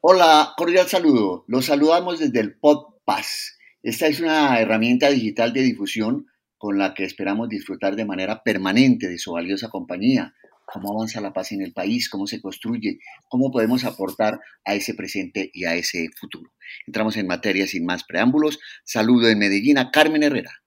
Hola, 0.00 0.52
cordial 0.56 0.86
saludo. 0.86 1.44
Los 1.48 1.66
saludamos 1.66 2.18
desde 2.18 2.40
el 2.40 2.58
PodPass. 2.58 3.58
Esta 3.82 4.06
es 4.06 4.20
una 4.20 4.60
herramienta 4.60 5.08
digital 5.08 5.52
de 5.52 5.62
difusión 5.62 6.26
con 6.58 6.78
la 6.78 6.92
que 6.94 7.04
esperamos 7.04 7.48
disfrutar 7.48 7.96
de 7.96 8.04
manera 8.04 8.42
permanente 8.42 9.08
de 9.08 9.18
su 9.18 9.32
valiosa 9.32 9.70
compañía. 9.70 10.34
Cómo 10.66 10.92
avanza 10.92 11.20
la 11.20 11.32
paz 11.32 11.52
en 11.52 11.62
el 11.62 11.72
país, 11.72 12.10
cómo 12.10 12.26
se 12.26 12.42
construye, 12.42 12.98
cómo 13.28 13.50
podemos 13.50 13.84
aportar 13.84 14.38
a 14.64 14.74
ese 14.74 14.94
presente 14.94 15.50
y 15.54 15.64
a 15.64 15.74
ese 15.74 16.10
futuro. 16.18 16.52
Entramos 16.86 17.16
en 17.16 17.26
materia 17.26 17.66
sin 17.66 17.86
más 17.86 18.04
preámbulos. 18.04 18.58
Saludo 18.84 19.28
en 19.28 19.38
Medellín 19.38 19.78
a 19.78 19.90
Carmen 19.90 20.22
Herrera. 20.22 20.62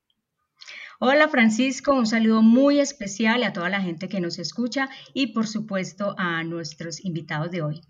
Hola 1.00 1.30
Francisco, 1.30 1.94
un 1.94 2.08
saludo 2.08 2.42
muy 2.42 2.80
especial 2.80 3.44
a 3.44 3.54
toda 3.54 3.70
la 3.70 3.82
gente 3.82 4.10
que 4.10 4.20
nos 4.20 4.40
escucha 4.40 4.90
y 5.14 5.28
por 5.28 5.48
supuesto 5.48 6.16
a 6.18 6.44
nuestros 6.44 7.06
invitados 7.06 7.52
de 7.52 7.62
hoy. 7.62 7.82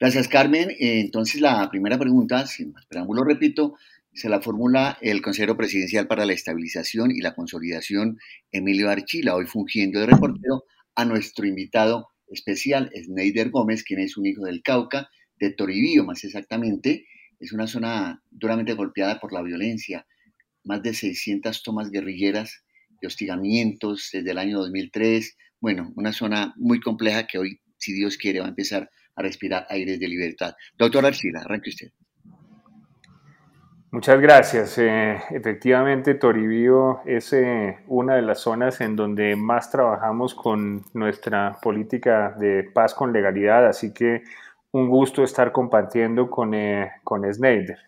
Gracias, 0.00 0.28
Carmen. 0.28 0.74
Entonces, 0.78 1.42
la 1.42 1.68
primera 1.68 1.98
pregunta, 1.98 2.46
sin 2.46 2.72
más 2.72 2.86
preámbulo, 2.86 3.22
repito, 3.22 3.74
se 4.14 4.30
la 4.30 4.40
formula 4.40 4.96
el 5.02 5.20
consejero 5.20 5.58
presidencial 5.58 6.06
para 6.06 6.24
la 6.24 6.32
estabilización 6.32 7.10
y 7.10 7.20
la 7.20 7.34
consolidación, 7.34 8.18
Emilio 8.50 8.88
Archila, 8.88 9.36
hoy 9.36 9.44
fungiendo 9.44 10.00
de 10.00 10.06
reportero, 10.06 10.64
a 10.94 11.04
nuestro 11.04 11.46
invitado 11.46 12.08
especial, 12.28 12.90
Sneider 12.96 13.50
Gómez, 13.50 13.84
quien 13.84 14.00
es 14.00 14.16
un 14.16 14.24
hijo 14.24 14.44
del 14.46 14.62
Cauca, 14.62 15.10
de 15.38 15.50
Toribío 15.50 16.02
más 16.04 16.24
exactamente. 16.24 17.04
Es 17.38 17.52
una 17.52 17.66
zona 17.66 18.22
duramente 18.30 18.72
golpeada 18.72 19.20
por 19.20 19.34
la 19.34 19.42
violencia, 19.42 20.06
más 20.64 20.82
de 20.82 20.94
600 20.94 21.62
tomas 21.62 21.90
guerrilleras 21.90 22.64
y 23.02 23.06
hostigamientos 23.06 24.08
desde 24.14 24.30
el 24.30 24.38
año 24.38 24.60
2003. 24.60 25.36
Bueno, 25.60 25.92
una 25.94 26.14
zona 26.14 26.54
muy 26.56 26.80
compleja 26.80 27.26
que 27.26 27.36
hoy, 27.36 27.60
si 27.76 27.92
Dios 27.92 28.16
quiere, 28.16 28.40
va 28.40 28.46
a 28.46 28.50
empezar 28.50 28.90
a 29.16 29.22
respirar 29.22 29.66
aires 29.68 29.98
de 29.98 30.08
libertad. 30.08 30.54
Doctor 30.76 31.06
Arcila, 31.06 31.40
arranque 31.40 31.70
usted. 31.70 31.88
Muchas 33.92 34.20
gracias. 34.20 34.78
Eh, 34.78 35.20
efectivamente, 35.30 36.14
Toribío 36.14 37.00
es 37.06 37.32
eh, 37.32 37.78
una 37.88 38.14
de 38.14 38.22
las 38.22 38.38
zonas 38.38 38.80
en 38.80 38.94
donde 38.94 39.34
más 39.34 39.68
trabajamos 39.72 40.32
con 40.32 40.84
nuestra 40.94 41.58
política 41.60 42.36
de 42.38 42.70
paz 42.72 42.94
con 42.94 43.12
legalidad, 43.12 43.66
así 43.66 43.92
que 43.92 44.22
un 44.70 44.88
gusto 44.88 45.24
estar 45.24 45.50
compartiendo 45.50 46.30
con, 46.30 46.54
eh, 46.54 46.92
con 47.02 47.22
Snyder. 47.34 47.78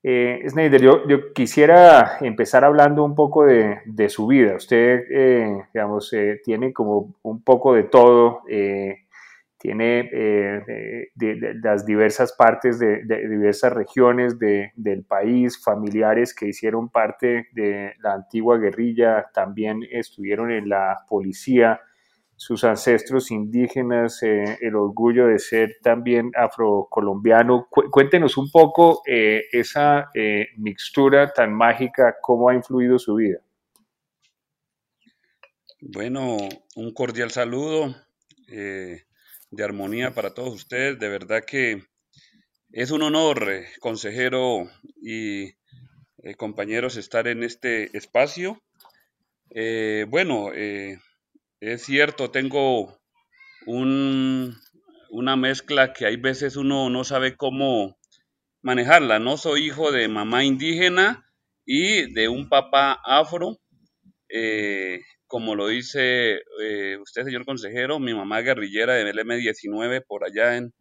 Snyder, 0.00 0.80
yo, 0.80 1.06
yo, 1.08 1.32
quisiera 1.34 2.18
empezar 2.20 2.64
hablando 2.64 3.04
un 3.04 3.16
poco 3.16 3.44
de, 3.44 3.80
de 3.84 4.08
su 4.08 4.28
vida. 4.28 4.54
Usted, 4.54 5.58
digamos, 5.74 6.14
tiene 6.44 6.72
como 6.72 7.14
un 7.22 7.42
poco 7.42 7.74
de 7.74 7.82
todo 7.82 8.42
tiene 9.58 10.08
eh, 10.12 11.10
de, 11.14 11.54
las 11.62 11.84
diversas 11.84 12.32
partes 12.32 12.78
de, 12.78 13.02
diversas 13.04 13.72
regiones 13.72 14.38
del 14.38 15.04
país, 15.04 15.62
familiares 15.62 16.32
que 16.32 16.46
hicieron 16.46 16.88
parte 16.88 17.48
de 17.52 17.94
la 18.00 18.14
antigua 18.14 18.56
guerrilla, 18.56 19.26
también 19.34 19.82
estuvieron 19.90 20.52
en 20.52 20.68
la 20.68 20.98
policía, 21.08 21.80
sus 22.36 22.62
ancestros 22.62 23.32
indígenas, 23.32 24.22
eh, 24.22 24.58
el 24.60 24.76
orgullo 24.76 25.26
de 25.26 25.40
ser 25.40 25.78
también 25.82 26.30
afrocolombiano. 26.36 27.66
cuéntenos 27.90 28.36
un 28.36 28.48
poco 28.52 29.02
eh, 29.06 29.42
esa 29.50 30.08
mixtura 30.56 31.32
tan 31.32 31.52
mágica, 31.52 32.14
cómo 32.22 32.48
ha 32.48 32.54
influido 32.54 32.96
su 33.00 33.16
vida. 33.16 33.40
Bueno, 35.80 36.36
un 36.76 36.92
cordial 36.92 37.32
saludo 37.32 37.92
de 39.50 39.64
armonía 39.64 40.14
para 40.14 40.34
todos 40.34 40.54
ustedes. 40.54 40.98
De 40.98 41.08
verdad 41.08 41.44
que 41.44 41.82
es 42.72 42.90
un 42.90 43.02
honor, 43.02 43.50
eh, 43.50 43.66
consejero 43.80 44.70
y 45.00 45.54
eh, 46.22 46.34
compañeros, 46.36 46.96
estar 46.96 47.26
en 47.28 47.42
este 47.42 47.96
espacio. 47.96 48.62
Eh, 49.50 50.04
bueno, 50.08 50.52
es 50.52 51.82
cierto, 51.82 52.30
tengo 52.30 52.98
una 53.66 55.36
mezcla 55.36 55.92
que 55.92 56.06
hay 56.06 56.16
veces 56.16 56.56
uno 56.56 56.90
no 56.90 57.04
sabe 57.04 57.36
cómo 57.36 57.98
manejarla. 58.60 59.18
No 59.18 59.38
soy 59.38 59.66
hijo 59.66 59.90
de 59.90 60.08
mamá 60.08 60.44
indígena 60.44 61.24
y 61.64 62.12
de 62.12 62.28
un 62.28 62.48
papá 62.48 63.00
afro 63.04 63.58
como 65.28 65.54
lo 65.54 65.68
dice 65.68 66.40
eh, 66.62 66.96
usted, 67.00 67.24
señor 67.24 67.44
consejero, 67.44 68.00
mi 68.00 68.14
mamá 68.14 68.40
guerrillera 68.40 68.94
de 68.94 69.04
M19 69.12 70.04
por 70.06 70.24
allá 70.24 70.56
en 70.56 70.72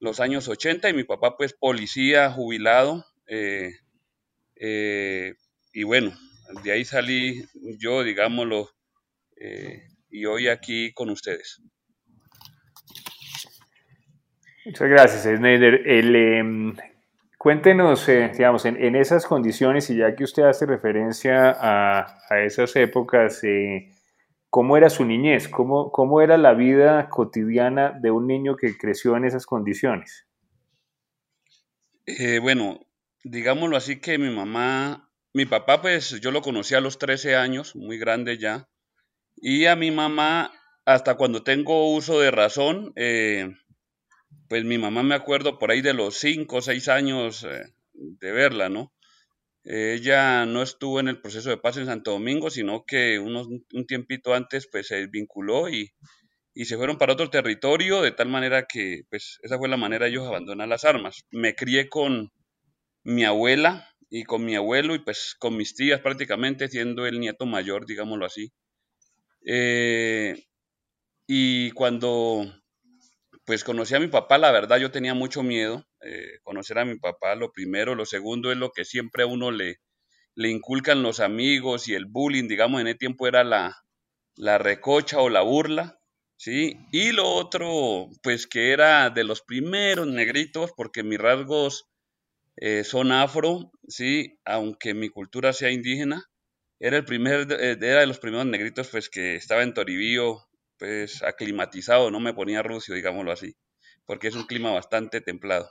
los 0.00 0.20
años 0.20 0.48
80 0.48 0.88
y 0.88 0.94
mi 0.94 1.04
papá 1.04 1.36
pues 1.36 1.52
policía 1.52 2.30
jubilado. 2.30 3.04
Eh, 3.26 3.72
eh, 4.56 5.34
y 5.72 5.82
bueno, 5.82 6.12
de 6.64 6.72
ahí 6.72 6.84
salí 6.84 7.44
yo, 7.78 8.02
digámoslo, 8.02 8.70
y 10.10 10.24
hoy 10.24 10.48
aquí 10.48 10.92
con 10.94 11.10
ustedes. 11.10 11.60
Muchas 14.64 14.88
gracias, 14.88 15.22
Snyder. 15.24 15.86
El, 15.86 16.16
em, 16.16 16.76
Cuéntenos, 17.44 18.08
eh, 18.08 18.30
digamos, 18.32 18.64
en, 18.64 18.96
esas 18.96 19.26
condiciones, 19.26 19.90
y 19.90 19.96
ya 19.96 20.16
que 20.16 20.24
usted 20.24 20.44
hace 20.44 20.64
referencia 20.64 21.54
a, 21.54 22.40
esas 22.42 22.74
épocas, 22.74 23.44
eh, 23.44 23.90
¿cómo 24.48 24.78
era 24.78 24.88
su 24.88 25.04
niñez? 25.04 25.48
¿Cómo, 25.48 25.92
¿Cómo 25.92 26.22
era 26.22 26.38
la 26.38 26.54
vida 26.54 27.10
cotidiana 27.10 27.98
de 28.00 28.10
un 28.10 28.26
niño 28.26 28.56
que 28.56 28.78
creció 28.78 29.14
en 29.18 29.26
esas 29.26 29.44
condiciones? 29.44 30.26
Eh, 32.06 32.38
bueno, 32.38 32.80
digámoslo 33.24 33.76
así 33.76 34.00
que 34.00 34.16
mi 34.16 34.34
mamá, 34.34 35.10
mi 35.34 35.44
papá, 35.44 35.82
pues 35.82 36.18
yo 36.22 36.30
lo 36.30 36.40
conocí 36.40 36.74
a 36.74 36.80
los 36.80 36.98
13 36.98 37.36
años, 37.36 37.76
muy 37.76 37.98
grande 37.98 38.38
ya, 38.38 38.70
y 39.36 39.66
a 39.66 39.76
mi 39.76 39.90
mamá, 39.90 40.50
hasta 40.86 41.16
cuando 41.16 41.42
tengo 41.42 41.92
uso 41.94 42.20
de 42.20 42.30
razón, 42.30 42.94
pues 44.54 44.64
mi 44.64 44.78
mamá 44.78 45.02
me 45.02 45.16
acuerdo 45.16 45.58
por 45.58 45.72
ahí 45.72 45.80
de 45.80 45.94
los 45.94 46.14
cinco 46.14 46.58
o 46.58 46.62
seis 46.62 46.86
años 46.86 47.42
eh, 47.42 47.74
de 47.92 48.30
verla, 48.30 48.68
¿no? 48.68 48.92
ella 49.64 50.46
no 50.46 50.62
estuvo 50.62 51.00
en 51.00 51.08
el 51.08 51.20
proceso 51.20 51.50
de 51.50 51.56
paz 51.56 51.76
en 51.76 51.86
Santo 51.86 52.12
Domingo, 52.12 52.50
sino 52.50 52.84
que 52.84 53.18
unos, 53.18 53.48
un 53.48 53.86
tiempito 53.88 54.32
antes 54.32 54.68
pues 54.70 54.86
se 54.86 55.08
vinculó 55.08 55.68
y, 55.68 55.92
y, 56.54 56.66
se 56.66 56.76
fueron 56.76 56.98
para 56.98 57.14
otro 57.14 57.30
territorio, 57.30 58.00
de 58.00 58.12
tal 58.12 58.28
manera 58.28 58.66
que 58.68 59.02
pues 59.10 59.40
esa 59.42 59.58
fue 59.58 59.68
la 59.68 59.76
manera 59.76 60.06
ellos 60.06 60.24
abandonar 60.24 60.68
las 60.68 60.84
armas. 60.84 61.24
Me 61.32 61.56
crié 61.56 61.88
con 61.88 62.30
mi 63.02 63.24
abuela 63.24 63.88
y 64.08 64.22
con 64.22 64.44
mi 64.44 64.54
abuelo 64.54 64.94
y 64.94 65.00
pues 65.00 65.34
con 65.36 65.56
mis 65.56 65.74
tías 65.74 66.00
prácticamente, 66.00 66.68
siendo 66.68 67.06
el 67.06 67.18
nieto 67.18 67.44
mayor, 67.44 67.86
digámoslo 67.86 68.24
así. 68.24 68.52
Eh, 69.44 70.44
y 71.26 71.72
cuando 71.72 72.63
pues 73.44 73.64
conocí 73.64 73.94
a 73.94 74.00
mi 74.00 74.08
papá, 74.08 74.38
la 74.38 74.50
verdad 74.50 74.78
yo 74.78 74.90
tenía 74.90 75.14
mucho 75.14 75.42
miedo, 75.42 75.86
eh, 76.00 76.38
conocer 76.42 76.78
a 76.78 76.84
mi 76.84 76.96
papá, 76.98 77.34
lo 77.34 77.52
primero, 77.52 77.94
lo 77.94 78.06
segundo 78.06 78.50
es 78.50 78.58
lo 78.58 78.72
que 78.72 78.84
siempre 78.84 79.24
a 79.24 79.26
uno 79.26 79.50
le, 79.50 79.80
inculcan 80.36 81.02
los 81.02 81.20
amigos 81.20 81.88
y 81.88 81.94
el 81.94 82.06
bullying, 82.06 82.48
digamos, 82.48 82.80
en 82.80 82.88
ese 82.88 82.98
tiempo 82.98 83.26
era 83.26 83.44
la, 83.44 83.84
la 84.36 84.58
recocha 84.58 85.20
o 85.20 85.28
la 85.28 85.42
burla, 85.42 86.00
¿sí? 86.36 86.78
Y 86.92 87.12
lo 87.12 87.28
otro, 87.28 88.08
pues 88.22 88.46
que 88.46 88.72
era 88.72 89.10
de 89.10 89.24
los 89.24 89.42
primeros 89.42 90.06
negritos, 90.06 90.72
porque 90.76 91.02
mis 91.02 91.18
rasgos 91.18 91.86
eh, 92.56 92.84
son 92.84 93.12
afro, 93.12 93.72
¿sí? 93.88 94.38
Aunque 94.44 94.94
mi 94.94 95.08
cultura 95.08 95.52
sea 95.52 95.70
indígena, 95.70 96.24
era 96.80 96.96
el 96.96 97.04
primer, 97.04 97.46
eh, 97.52 97.78
era 97.80 98.00
de 98.00 98.06
los 98.06 98.18
primeros 98.18 98.46
negritos, 98.46 98.88
pues 98.88 99.08
que 99.08 99.36
estaba 99.36 99.62
en 99.62 99.74
Toribío, 99.74 100.46
pues 100.78 101.22
aclimatizado, 101.22 102.10
no 102.10 102.20
me 102.20 102.34
ponía 102.34 102.62
rucio, 102.62 102.94
digámoslo 102.94 103.32
así, 103.32 103.56
porque 104.04 104.28
es 104.28 104.34
un 104.34 104.44
clima 104.44 104.72
bastante 104.72 105.20
templado. 105.20 105.68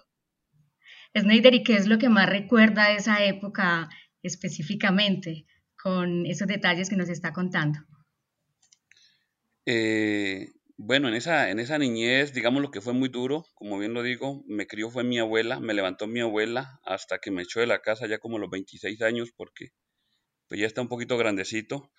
Snyder, 1.18 1.54
¿y 1.54 1.64
qué 1.64 1.76
es 1.76 1.88
lo 1.88 1.98
que 1.98 2.10
más 2.10 2.28
recuerda 2.28 2.90
de 2.90 2.96
esa 2.96 3.24
época 3.24 3.90
específicamente 4.24 5.46
con 5.82 6.26
esos 6.26 6.48
detalles 6.48 6.90
que 6.90 6.96
nos 6.96 7.10
está 7.10 7.34
contando? 7.34 7.80
Eh, 9.66 10.48
bueno, 10.78 11.08
en 11.08 11.14
esa, 11.14 11.50
en 11.52 11.60
esa 11.60 11.78
niñez, 11.78 12.34
digamos 12.34 12.62
lo 12.62 12.72
que 12.72 12.82
fue 12.82 12.94
muy 12.94 13.10
duro, 13.10 13.46
como 13.54 13.78
bien 13.78 13.94
lo 13.94 14.02
digo, 14.02 14.44
me 14.48 14.68
crió 14.68 14.90
fue 14.90 15.04
mi 15.04 15.20
abuela, 15.20 15.60
me 15.60 15.74
levantó 15.74 16.08
mi 16.08 16.20
abuela 16.20 16.80
hasta 16.84 17.20
que 17.20 17.32
me 17.32 17.44
echó 17.44 17.60
de 17.60 17.68
la 17.68 17.82
casa 17.82 18.08
ya 18.08 18.18
como 18.18 18.40
los 18.40 18.50
26 18.50 19.02
años 19.02 19.32
porque 19.36 19.70
pues 20.48 20.60
ya 20.60 20.68
está 20.68 20.82
un 20.82 20.90
poquito 20.90 21.18
grandecito. 21.18 21.92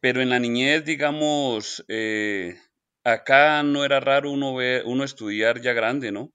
Pero 0.00 0.20
en 0.22 0.30
la 0.30 0.38
niñez, 0.38 0.84
digamos, 0.84 1.84
eh, 1.88 2.56
acá 3.04 3.62
no 3.62 3.84
era 3.84 4.00
raro 4.00 4.30
uno, 4.30 4.54
ver, 4.54 4.82
uno 4.86 5.04
estudiar 5.04 5.60
ya 5.60 5.72
grande, 5.72 6.12
¿no? 6.12 6.32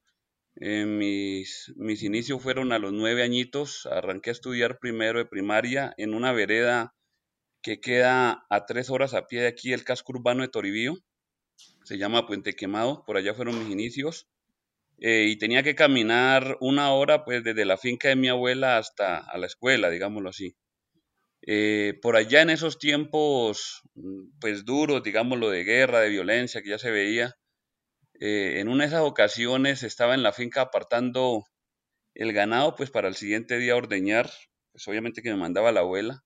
mis, 0.58 1.74
mis 1.78 2.04
inicios 2.04 2.42
fueron 2.44 2.72
a 2.74 2.80
los 2.80 2.94
nueve 2.94 3.24
añitos, 3.24 3.88
arranqué 3.88 4.31
a 4.31 4.34
estudiar 4.34 4.80
primero 4.80 5.19
de 5.19 5.25
primaria 5.25 5.94
en 5.98 6.13
una 6.13 6.34
vereda 6.34 6.96
que 7.63 7.81
queda 7.81 8.46
a 8.50 8.66
tres 8.68 8.90
horas 8.92 9.13
a 9.16 9.28
pie 9.28 9.42
de 9.42 9.48
aquí, 9.50 9.74
el 9.74 9.84
casco 9.86 10.14
urbano 10.14 10.44
de 10.44 10.50
Toribío, 10.50 10.98
se 11.86 11.98
llama 11.98 12.28
Puente 12.28 12.56
Quemado, 12.56 13.04
por 13.06 13.18
allá 13.18 13.34
fueron 13.36 13.60
mis 13.60 13.69
inicios. 13.72 14.28
eh, 15.00 15.28
y 15.30 15.38
tenía 15.38 15.64
que 15.64 15.75
caminar 15.75 16.57
una 16.62 16.94
hora 16.94 17.25
pues 17.25 17.44
desde 17.44 17.66
la 17.66 17.78
finca 17.78 18.10
de 18.10 18.16
mi 18.18 18.30
abuela 18.30 18.78
hasta 18.78 19.18
a 19.19 19.38
la 19.40 19.48
escuela, 19.48 19.90
digámoslo 19.92 20.30
así. 20.30 20.56
Eh, 21.48 22.00
por 22.02 22.16
allá 22.16 22.42
en 22.42 22.52
esos 22.52 22.78
tiempos 22.78 23.82
mm, 23.96 24.40
pues 24.40 24.66
duros, 24.66 25.04
digámoslo, 25.04 25.50
de 25.50 25.64
guerra, 25.64 26.00
de 26.02 26.10
violencia 26.10 26.62
que 26.62 26.70
ya 26.70 26.78
se 26.80 26.92
veía, 26.92 27.36
eh, 28.20 28.60
en 28.60 28.70
una 28.70 28.84
de 28.84 28.90
esas 28.90 29.02
ocasiones 29.04 29.84
estaba 29.84 30.14
en 30.16 30.24
la 30.24 30.34
finca 30.34 30.62
apartando 30.62 31.46
el 32.16 32.34
ganado 32.34 32.76
pues 32.76 32.92
para 32.92 33.08
el 33.10 33.16
siguiente 33.16 33.58
día 33.60 33.76
ordeñar, 33.76 34.32
pues 34.72 34.88
obviamente 34.88 35.22
que 35.24 35.32
me 35.32 35.38
mandaba 35.38 35.72
la 35.72 35.82
abuela. 35.82 36.24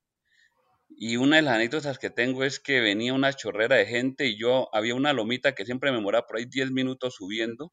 Y 0.98 1.18
una 1.18 1.38
de 1.38 1.44
las 1.44 1.56
anécdotas 1.56 2.00
que 2.00 2.10
tengo 2.10 2.44
es 2.44 2.60
que 2.60 2.82
venía 2.82 3.14
una 3.14 3.34
chorrera 3.34 3.76
de 3.76 3.86
gente 3.86 4.28
y 4.28 4.38
yo 4.38 4.70
había 4.74 4.96
una 4.96 5.14
lomita 5.14 5.54
que 5.56 5.66
siempre 5.66 5.92
me 5.92 6.02
moraba 6.02 6.28
por 6.28 6.38
ahí 6.38 6.46
10 6.46 6.72
minutos 6.72 7.16
subiendo 7.16 7.72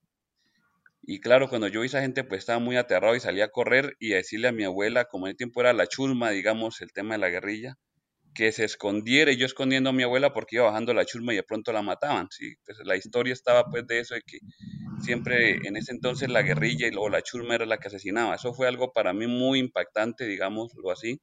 y 1.02 1.20
claro, 1.20 1.48
cuando 1.48 1.66
yo 1.66 1.80
vi 1.80 1.86
a 1.86 1.88
esa 1.88 2.00
gente, 2.00 2.22
pues 2.22 2.40
estaba 2.40 2.60
muy 2.60 2.76
aterrado 2.76 3.16
y 3.16 3.20
salía 3.20 3.46
a 3.46 3.48
correr 3.48 3.96
y 3.98 4.12
a 4.12 4.16
decirle 4.16 4.48
a 4.48 4.52
mi 4.52 4.64
abuela, 4.64 5.06
como 5.06 5.26
en 5.26 5.32
el 5.32 5.36
tiempo 5.36 5.60
era 5.60 5.72
la 5.72 5.86
chusma, 5.88 6.30
digamos, 6.30 6.80
el 6.80 6.92
tema 6.92 7.14
de 7.14 7.18
la 7.18 7.28
guerrilla, 7.28 7.76
que 8.34 8.52
se 8.52 8.64
escondiera 8.64 9.32
y 9.32 9.36
yo 9.36 9.44
escondiendo 9.46 9.90
a 9.90 9.92
mi 9.92 10.04
abuela 10.04 10.32
porque 10.32 10.56
iba 10.56 10.64
bajando 10.66 10.94
la 10.94 11.04
chusma 11.04 11.32
y 11.32 11.36
de 11.36 11.42
pronto 11.42 11.72
la 11.72 11.82
mataban. 11.82 12.28
¿sí? 12.30 12.54
Pues 12.64 12.78
la 12.84 12.96
historia 12.96 13.32
estaba 13.32 13.64
pues 13.70 13.86
de 13.86 13.98
eso, 13.98 14.14
de 14.14 14.22
que 14.22 14.38
siempre 15.00 15.58
en 15.66 15.76
ese 15.76 15.92
entonces 15.92 16.30
la 16.30 16.42
guerrilla 16.42 16.86
y 16.86 16.92
luego 16.92 17.08
la 17.08 17.22
chusma 17.22 17.56
era 17.56 17.66
la 17.66 17.78
que 17.78 17.88
asesinaba. 17.88 18.36
Eso 18.36 18.54
fue 18.54 18.68
algo 18.68 18.92
para 18.92 19.12
mí 19.12 19.26
muy 19.26 19.58
impactante, 19.58 20.24
digámoslo 20.24 20.90
así. 20.90 21.20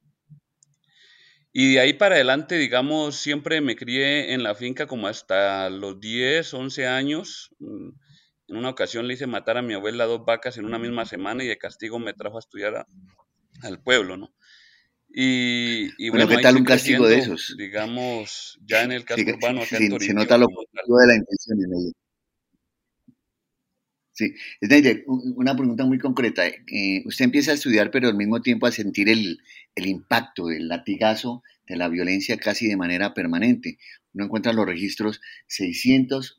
Y 1.52 1.74
de 1.74 1.80
ahí 1.80 1.94
para 1.94 2.14
adelante, 2.14 2.56
digamos, 2.56 3.16
siempre 3.16 3.60
me 3.60 3.74
crié 3.74 4.34
en 4.34 4.44
la 4.44 4.54
finca 4.54 4.86
como 4.86 5.08
hasta 5.08 5.68
los 5.68 5.98
10, 5.98 6.54
11 6.54 6.86
años. 6.86 7.50
En 8.50 8.56
una 8.56 8.70
ocasión 8.70 9.06
le 9.06 9.14
hice 9.14 9.28
matar 9.28 9.58
a 9.58 9.62
mi 9.62 9.74
abuela 9.74 10.06
dos 10.06 10.24
vacas 10.24 10.58
en 10.58 10.64
una 10.64 10.80
misma 10.80 11.06
semana 11.06 11.44
y 11.44 11.46
de 11.46 11.56
castigo 11.56 12.00
me 12.00 12.14
trajo 12.14 12.36
a 12.36 12.40
estudiar 12.40 12.84
al 13.62 13.80
pueblo, 13.80 14.16
¿no? 14.16 14.34
Y, 15.08 16.08
bueno, 16.10 16.26
¿qué 16.26 16.38
tal 16.38 16.56
un 16.56 16.64
castigo 16.64 17.06
de 17.06 17.18
esos? 17.18 17.54
Digamos, 17.56 18.58
ya 18.64 18.82
en 18.82 18.90
el 18.90 19.04
caso 19.04 19.22
urbano, 19.22 19.62
acá 19.62 19.76
en 19.76 20.00
Se 20.00 20.14
nota 20.14 20.36
lo 20.36 20.46
de 20.48 21.06
la 21.06 21.14
intención 21.14 21.58
en 21.64 21.74
ella. 21.74 21.92
Sí, 24.12 24.34
Snyder, 24.64 25.04
una 25.06 25.54
pregunta 25.54 25.84
muy 25.84 25.98
concreta. 25.98 26.46
Eh, 26.46 27.02
usted 27.06 27.26
empieza 27.26 27.52
a 27.52 27.54
estudiar, 27.54 27.92
pero 27.92 28.08
al 28.08 28.16
mismo 28.16 28.42
tiempo 28.42 28.66
a 28.66 28.72
sentir 28.72 29.08
el, 29.08 29.38
el 29.76 29.86
impacto 29.86 30.48
del 30.48 30.66
latigazo 30.66 31.44
de 31.66 31.76
la 31.76 31.88
violencia 31.88 32.36
casi 32.36 32.66
de 32.66 32.76
manera 32.76 33.14
permanente. 33.14 33.78
Uno 34.12 34.24
encuentra 34.24 34.52
los 34.52 34.66
registros 34.66 35.20
600 35.46 36.36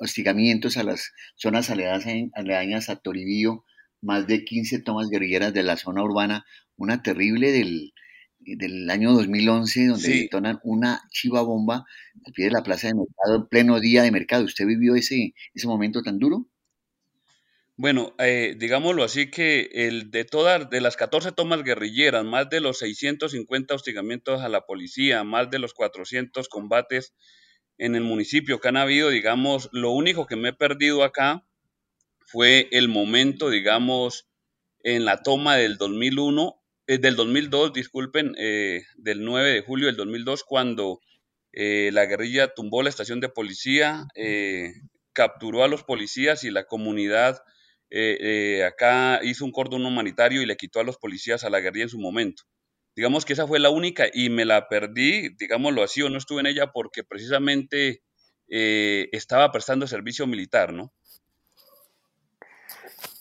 hostigamientos 0.00 0.76
a 0.76 0.82
las 0.82 1.12
zonas 1.36 1.70
aledañas 1.70 2.88
a 2.88 2.96
Toribío, 2.96 3.64
más 4.00 4.26
de 4.26 4.44
15 4.44 4.80
tomas 4.80 5.10
guerrilleras 5.10 5.52
de 5.52 5.62
la 5.62 5.76
zona 5.76 6.02
urbana, 6.02 6.46
una 6.76 7.02
terrible 7.02 7.52
del, 7.52 7.92
del 8.38 8.88
año 8.88 9.12
2011, 9.12 9.86
donde 9.86 10.08
detonan 10.08 10.58
una 10.64 11.02
chiva 11.10 11.42
bomba 11.42 11.84
al 12.24 12.32
pie 12.32 12.46
de 12.46 12.52
la 12.52 12.62
plaza 12.62 12.88
de 12.88 12.94
mercado 12.94 13.36
en 13.36 13.46
pleno 13.48 13.78
día 13.78 14.02
de 14.02 14.10
mercado. 14.10 14.44
¿Usted 14.44 14.66
vivió 14.66 14.94
ese, 14.94 15.34
ese 15.52 15.66
momento 15.66 16.02
tan 16.02 16.18
duro? 16.18 16.48
Bueno, 17.76 18.14
eh, 18.18 18.56
digámoslo 18.58 19.04
así 19.04 19.30
que 19.30 19.70
el 19.72 20.10
de 20.10 20.24
todas, 20.24 20.68
de 20.70 20.80
las 20.80 20.96
14 20.96 21.32
tomas 21.32 21.62
guerrilleras, 21.62 22.24
más 22.24 22.48
de 22.48 22.60
los 22.60 22.78
650 22.78 23.74
hostigamientos 23.74 24.40
a 24.40 24.48
la 24.48 24.66
policía, 24.66 25.24
más 25.24 25.50
de 25.50 25.58
los 25.58 25.74
400 25.74 26.48
combates 26.48 27.14
en 27.80 27.94
el 27.94 28.02
municipio 28.02 28.60
que 28.60 28.68
han 28.68 28.76
habido, 28.76 29.08
digamos, 29.08 29.70
lo 29.72 29.90
único 29.90 30.26
que 30.26 30.36
me 30.36 30.50
he 30.50 30.52
perdido 30.52 31.02
acá 31.02 31.46
fue 32.26 32.68
el 32.72 32.88
momento, 32.88 33.48
digamos, 33.48 34.28
en 34.82 35.06
la 35.06 35.22
toma 35.22 35.56
del 35.56 35.78
2001, 35.78 36.62
eh, 36.86 36.98
del 36.98 37.16
2002, 37.16 37.72
disculpen, 37.72 38.34
eh, 38.38 38.82
del 38.96 39.24
9 39.24 39.50
de 39.50 39.62
julio 39.62 39.86
del 39.86 39.96
2002, 39.96 40.44
cuando 40.44 41.00
eh, 41.52 41.88
la 41.94 42.04
guerrilla 42.04 42.52
tumbó 42.54 42.82
la 42.82 42.90
estación 42.90 43.18
de 43.18 43.30
policía, 43.30 44.06
capturó 45.14 45.64
a 45.64 45.68
los 45.68 45.82
policías 45.82 46.44
y 46.44 46.50
la 46.50 46.64
comunidad 46.64 47.42
acá 48.66 49.20
hizo 49.24 49.44
un 49.44 49.52
cordón 49.52 49.86
humanitario 49.86 50.42
y 50.42 50.46
le 50.46 50.56
quitó 50.56 50.80
a 50.80 50.84
los 50.84 50.98
policías 50.98 51.44
a 51.44 51.50
la 51.50 51.60
guerrilla 51.60 51.84
en 51.84 51.88
su 51.88 51.98
momento. 51.98 52.42
Digamos 52.96 53.24
que 53.24 53.34
esa 53.34 53.46
fue 53.46 53.60
la 53.60 53.70
única 53.70 54.06
y 54.12 54.30
me 54.30 54.44
la 54.44 54.68
perdí, 54.68 55.30
digámoslo 55.36 55.82
así, 55.82 56.02
o 56.02 56.10
no 56.10 56.18
estuve 56.18 56.40
en 56.40 56.46
ella 56.46 56.72
porque 56.72 57.04
precisamente 57.04 58.02
eh, 58.48 59.08
estaba 59.12 59.52
prestando 59.52 59.86
servicio 59.86 60.26
militar, 60.26 60.72
¿no? 60.72 60.92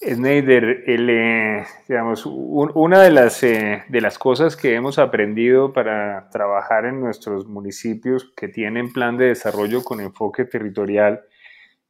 Snyder, 0.02 0.84
eh, 0.88 1.66
digamos, 1.88 2.26
una 2.26 3.02
de 3.02 3.12
las, 3.12 3.44
eh, 3.44 3.84
de 3.90 4.02
las 4.02 4.18
cosas 4.18 4.56
que 4.56 4.76
hemos 4.76 4.98
aprendido 4.98 5.74
para 5.74 6.30
trabajar 6.30 6.86
en 6.86 7.02
nuestros 7.02 7.48
municipios 7.48 8.32
que 8.36 8.48
tienen 8.48 8.94
plan 8.94 9.18
de 9.18 9.26
desarrollo 9.26 9.84
con 9.84 10.00
enfoque 10.00 10.46
territorial 10.46 11.22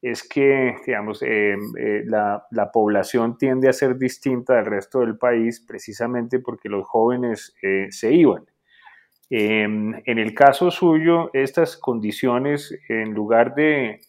es 0.01 0.27
que, 0.27 0.75
digamos, 0.85 1.21
eh, 1.23 1.55
eh, 1.77 2.03
la, 2.05 2.71
población 2.71 3.37
tiende 3.37 3.67
a 3.67 3.73
ser 3.73 3.97
distinta 3.97 4.55
del 4.55 4.65
resto 4.65 4.99
del 4.99 5.17
país 5.17 5.59
precisamente 5.59 6.39
porque 6.39 6.69
los 6.69 6.87
jóvenes 6.87 7.55
eh, 7.61 7.87
se 7.89 8.13
iban. 8.13 8.45
Em, 9.31 9.93
en 10.05 10.17
el 10.17 10.33
caso 10.33 10.71
suyo, 10.71 11.29
estas 11.33 11.77
condiciones, 11.77 12.73
en 12.87 13.13
lugar 13.13 13.53
de, 13.53 13.99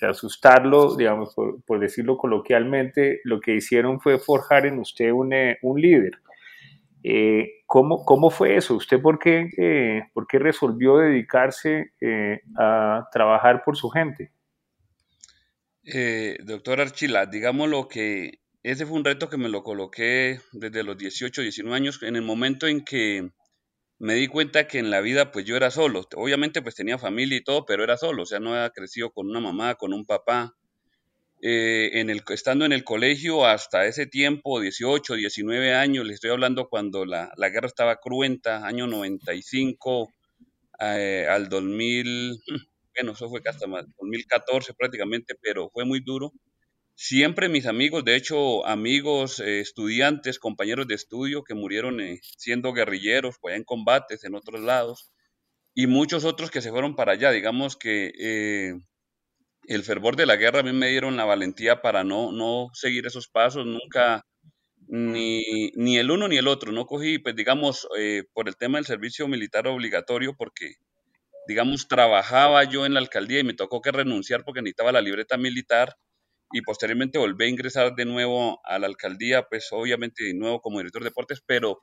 asustarlo, 0.00 0.96
digamos, 0.96 1.34
por, 1.66 1.78
decirlo 1.78 2.16
coloquialmente, 2.16 3.20
lo 3.24 3.40
que 3.40 3.54
hicieron 3.54 4.00
fue 4.00 4.18
forjar 4.18 4.66
en 4.66 4.78
usted 4.78 5.12
un, 5.12 5.32
un 5.62 5.80
líder. 5.80 6.12
¿cómo, 7.66 8.02
¿cómo, 8.04 8.30
fue 8.30 8.56
eso? 8.56 8.74
¿Usted 8.76 9.00
por 9.00 9.18
qué, 9.18 10.04
por 10.14 10.26
qué 10.26 10.38
resolvió 10.38 10.96
dedicarse 10.96 11.92
a 12.56 13.06
trabajar 13.12 13.62
por 13.62 13.76
su 13.76 13.90
gente? 13.90 14.33
Eh, 15.86 16.38
doctor 16.44 16.80
Archila, 16.80 17.26
digamos 17.26 17.68
lo 17.68 17.88
que 17.88 18.40
ese 18.62 18.86
fue 18.86 18.96
un 18.96 19.04
reto 19.04 19.28
que 19.28 19.36
me 19.36 19.50
lo 19.50 19.62
coloqué 19.62 20.40
desde 20.52 20.82
los 20.82 20.96
18, 20.96 21.42
19 21.42 21.76
años, 21.76 22.02
en 22.02 22.16
el 22.16 22.22
momento 22.22 22.66
en 22.66 22.82
que 22.82 23.30
me 23.98 24.14
di 24.14 24.28
cuenta 24.28 24.66
que 24.66 24.78
en 24.78 24.90
la 24.90 25.02
vida 25.02 25.30
pues 25.32 25.44
yo 25.44 25.56
era 25.56 25.70
solo. 25.70 26.06
Obviamente 26.16 26.62
pues 26.62 26.74
tenía 26.74 26.98
familia 26.98 27.38
y 27.38 27.44
todo, 27.44 27.66
pero 27.66 27.84
era 27.84 27.98
solo, 27.98 28.22
o 28.22 28.26
sea, 28.26 28.40
no 28.40 28.54
había 28.54 28.70
crecido 28.70 29.10
con 29.12 29.28
una 29.28 29.40
mamá, 29.40 29.74
con 29.76 29.92
un 29.92 30.06
papá. 30.06 30.56
Eh, 31.42 32.00
en 32.00 32.08
el, 32.08 32.22
estando 32.30 32.64
en 32.64 32.72
el 32.72 32.84
colegio 32.84 33.46
hasta 33.46 33.86
ese 33.86 34.06
tiempo, 34.06 34.60
18, 34.60 35.14
19 35.14 35.74
años, 35.74 36.06
le 36.06 36.14
estoy 36.14 36.30
hablando 36.30 36.68
cuando 36.70 37.04
la, 37.04 37.32
la 37.36 37.50
guerra 37.50 37.66
estaba 37.66 37.96
cruenta, 38.00 38.66
año 38.66 38.86
95 38.86 40.10
eh, 40.80 41.26
al 41.28 41.50
2000, 41.50 42.40
bueno, 42.94 43.12
eso 43.12 43.28
fue 43.28 43.40
hasta 43.44 43.66
2014 43.66 44.74
prácticamente, 44.74 45.34
pero 45.40 45.70
fue 45.70 45.84
muy 45.84 46.00
duro. 46.00 46.32
Siempre 46.96 47.48
mis 47.48 47.66
amigos, 47.66 48.04
de 48.04 48.14
hecho 48.16 48.64
amigos, 48.66 49.40
eh, 49.40 49.60
estudiantes, 49.60 50.38
compañeros 50.38 50.86
de 50.86 50.94
estudio 50.94 51.42
que 51.42 51.54
murieron 51.54 52.00
eh, 52.00 52.20
siendo 52.38 52.72
guerrilleros, 52.72 53.36
pues 53.40 53.56
en 53.56 53.64
combates 53.64 54.22
en 54.24 54.36
otros 54.36 54.60
lados, 54.62 55.10
y 55.74 55.88
muchos 55.88 56.24
otros 56.24 56.50
que 56.50 56.62
se 56.62 56.70
fueron 56.70 56.96
para 56.96 57.12
allá. 57.12 57.32
Digamos 57.32 57.76
que 57.76 58.12
eh, 58.18 58.74
el 59.68 59.84
fervor 59.84 60.16
de 60.16 60.26
la 60.26 60.36
guerra 60.36 60.60
a 60.60 60.62
mí 60.62 60.72
me 60.72 60.90
dieron 60.90 61.16
la 61.16 61.24
valentía 61.24 61.82
para 61.82 62.04
no, 62.04 62.32
no 62.32 62.68
seguir 62.74 63.06
esos 63.06 63.28
pasos, 63.28 63.66
nunca, 63.66 64.24
ni, 64.88 65.70
ni 65.76 65.98
el 65.98 66.10
uno 66.10 66.28
ni 66.28 66.36
el 66.38 66.48
otro, 66.48 66.72
no 66.72 66.86
cogí, 66.86 67.18
pues 67.18 67.36
digamos, 67.36 67.88
por 68.34 68.48
el 68.48 68.56
tema 68.56 68.78
del 68.78 68.86
servicio 68.86 69.28
militar 69.28 69.66
obligatorio, 69.68 70.36
porque 70.36 70.74
digamos, 71.46 71.88
trabajaba 71.88 72.64
yo 72.64 72.86
en 72.86 72.94
la 72.94 73.00
alcaldía 73.00 73.40
y 73.40 73.44
me 73.44 73.54
tocó 73.54 73.80
que 73.80 73.92
renunciar 73.92 74.44
porque 74.44 74.62
necesitaba 74.62 74.92
la 74.92 75.00
libreta 75.00 75.36
militar 75.36 75.96
y 76.52 76.62
posteriormente 76.62 77.18
volví 77.18 77.44
a 77.44 77.48
ingresar 77.48 77.94
de 77.94 78.04
nuevo 78.04 78.60
a 78.64 78.78
la 78.78 78.86
alcaldía, 78.86 79.44
pues 79.48 79.68
obviamente 79.72 80.24
de 80.24 80.34
nuevo 80.34 80.60
como 80.60 80.78
director 80.78 81.02
de 81.02 81.10
deportes, 81.10 81.42
pero 81.44 81.82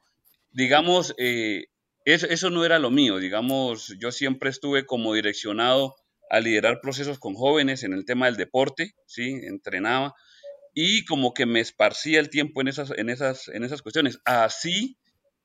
digamos, 0.51 1.13
eh, 1.17 1.65
eso, 2.05 2.27
eso 2.27 2.49
no 2.49 2.65
era 2.65 2.79
lo 2.79 2.89
mío, 2.89 3.17
digamos, 3.17 3.95
yo 3.99 4.11
siempre 4.11 4.49
estuve 4.49 4.85
como 4.85 5.13
direccionado 5.13 5.95
a 6.29 6.39
liderar 6.39 6.79
procesos 6.81 7.19
con 7.19 7.33
jóvenes 7.33 7.83
en 7.83 7.93
el 7.93 8.05
tema 8.05 8.27
del 8.27 8.37
deporte, 8.37 8.93
¿sí? 9.05 9.31
Entrenaba 9.43 10.13
y 10.73 11.03
como 11.05 11.33
que 11.33 11.45
me 11.45 11.59
esparcía 11.59 12.19
el 12.19 12.29
tiempo 12.29 12.61
en 12.61 12.69
esas, 12.69 12.91
en 12.91 13.09
esas, 13.09 13.49
en 13.49 13.63
esas 13.63 13.81
cuestiones. 13.81 14.19
Así 14.25 14.97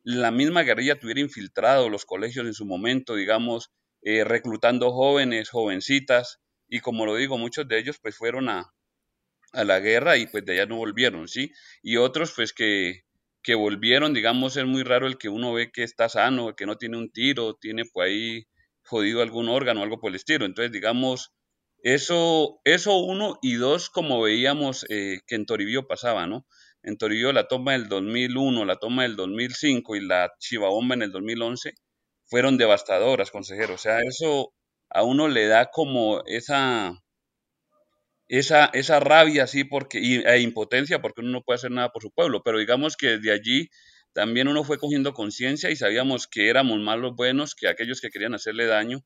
la 0.05 0.31
misma 0.31 0.63
guerrilla 0.63 1.01
tuviera 1.01 1.21
infiltrado 1.21 1.89
los 1.89 2.05
colegios 2.05 2.47
en 2.47 2.55
su 2.55 2.65
momento, 2.65 3.17
digamos, 3.17 3.73
eh, 4.07 4.25
reclutando 4.25 4.93
jóvenes, 4.93 5.51
jovencitas, 5.51 6.41
y 6.69 6.81
como 6.81 7.07
lo 7.07 7.17
digo, 7.17 7.39
muchos 7.39 7.67
de 7.69 7.79
ellos 7.81 7.99
pues 8.03 8.17
fueron 8.17 8.49
a, 8.49 8.73
a 9.53 9.65
la 9.65 9.81
guerra 9.81 10.17
y 10.19 10.27
pues 10.27 10.45
de 10.45 10.53
allá 10.55 10.67
no 10.67 10.77
volvieron, 10.77 11.29
¿sí? 11.29 11.51
Y 11.83 11.97
otros 11.97 12.33
pues 12.37 12.53
que, 12.53 13.03
que 13.43 13.55
volvieron, 13.55 14.15
digamos, 14.15 14.57
es 14.57 14.65
muy 14.67 14.83
raro 14.83 15.07
el 15.07 15.19
que 15.19 15.29
uno 15.29 15.53
ve 15.53 15.71
que 15.73 15.83
está 15.85 16.09
sano, 16.09 16.55
que 16.57 16.67
no 16.67 16.77
tiene 16.77 16.99
un 16.99 17.11
tiro, 17.11 17.55
tiene 17.57 17.85
pues 17.93 18.09
ahí 18.11 18.45
jodido 18.85 19.23
algún 19.23 19.49
órgano, 19.49 19.83
algo 19.83 19.99
por 20.01 20.11
el 20.11 20.17
estilo. 20.17 20.45
Entonces, 20.47 20.73
digamos, 20.73 21.33
Eso, 21.83 22.61
eso 22.65 22.99
uno 22.99 23.39
y 23.43 23.55
dos, 23.55 23.91
como 23.91 24.21
veíamos 24.23 24.85
que 24.89 25.21
en 25.29 25.47
Toribío 25.47 25.87
pasaba, 25.87 26.27
¿no? 26.27 26.47
En 26.83 26.97
Toribío 26.99 27.33
la 27.33 27.49
toma 27.49 27.73
del 27.73 27.89
2001, 27.89 28.65
la 28.65 28.77
toma 28.77 29.03
del 29.05 29.17
2005 29.17 29.97
y 29.97 30.01
la 30.07 30.33
Chivabomba 30.39 30.95
en 30.97 31.03
el 31.03 31.13
2011 31.13 31.75
fueron 32.27 32.59
devastadoras, 32.59 33.31
consejero. 33.31 33.75
O 33.75 33.79
sea, 33.79 34.01
eso 34.01 34.53
a 34.91 35.03
uno 35.03 35.29
le 35.29 35.47
da 35.47 35.71
como 35.71 36.23
esa, 36.27 36.93
esa, 38.29 38.67
esa 38.73 39.01
rabia 39.01 39.45
así 39.45 39.65
porque, 39.65 39.99
y, 40.01 40.17
e 40.25 40.41
impotencia 40.41 41.01
porque 41.01 41.21
uno 41.21 41.31
no 41.31 41.43
puede 41.43 41.57
hacer 41.57 41.71
nada 41.71 41.91
por 41.91 42.03
su 42.03 42.11
pueblo. 42.11 42.43
Pero 42.45 42.59
digamos 42.59 42.97
que 42.97 43.19
desde 43.19 43.33
allí 43.33 43.69
también 44.13 44.49
uno 44.49 44.65
fue 44.65 44.79
cogiendo 44.79 45.13
conciencia 45.15 45.71
y 45.71 45.77
sabíamos 45.77 46.27
que 46.27 46.49
éramos 46.49 46.79
más 46.81 46.99
los 46.99 47.15
buenos 47.15 47.55
que 47.55 47.69
aquellos 47.69 48.01
que 48.01 48.11
querían 48.11 48.35
hacerle 48.35 48.67
daño, 48.67 49.01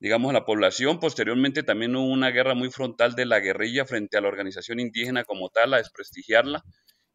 digamos, 0.00 0.30
a 0.30 0.34
la 0.34 0.44
población. 0.46 1.00
Posteriormente 1.00 1.62
también 1.62 1.96
hubo 1.96 2.06
una 2.06 2.30
guerra 2.30 2.54
muy 2.54 2.70
frontal 2.70 3.14
de 3.14 3.26
la 3.26 3.40
guerrilla 3.40 3.86
frente 3.86 4.16
a 4.16 4.20
la 4.20 4.28
organización 4.28 4.80
indígena 4.80 5.24
como 5.24 5.50
tal, 5.50 5.74
a 5.74 5.78
desprestigiarla. 5.78 6.62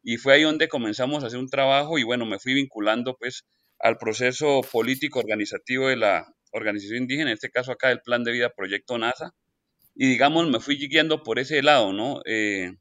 Y 0.02 0.16
fue 0.18 0.34
ahí 0.34 0.42
donde 0.42 0.68
comenzamos 0.68 1.24
a 1.24 1.28
hacer 1.28 1.38
un 1.38 1.48
trabajo 1.48 1.98
y 1.98 2.04
bueno, 2.04 2.24
me 2.26 2.38
fui 2.38 2.54
vinculando 2.54 3.16
pues 3.18 3.44
al 3.78 3.98
proceso 3.98 4.62
político 4.62 5.18
organizativo 5.18 5.88
de 5.88 5.96
la 5.96 6.26
organización 6.52 7.02
indígena, 7.02 7.30
en 7.30 7.34
este 7.34 7.50
caso 7.50 7.72
acá 7.72 7.90
el 7.90 8.00
Plan 8.00 8.24
de 8.24 8.32
Vida 8.32 8.50
Proyecto 8.54 8.98
NASA, 8.98 9.34
y 9.94 10.08
digamos, 10.08 10.48
me 10.48 10.60
fui 10.60 10.76
guiando 10.76 11.22
por 11.22 11.38
ese 11.38 11.62
lado, 11.62 11.92
¿no? 11.92 12.20
Eh, 12.24 12.72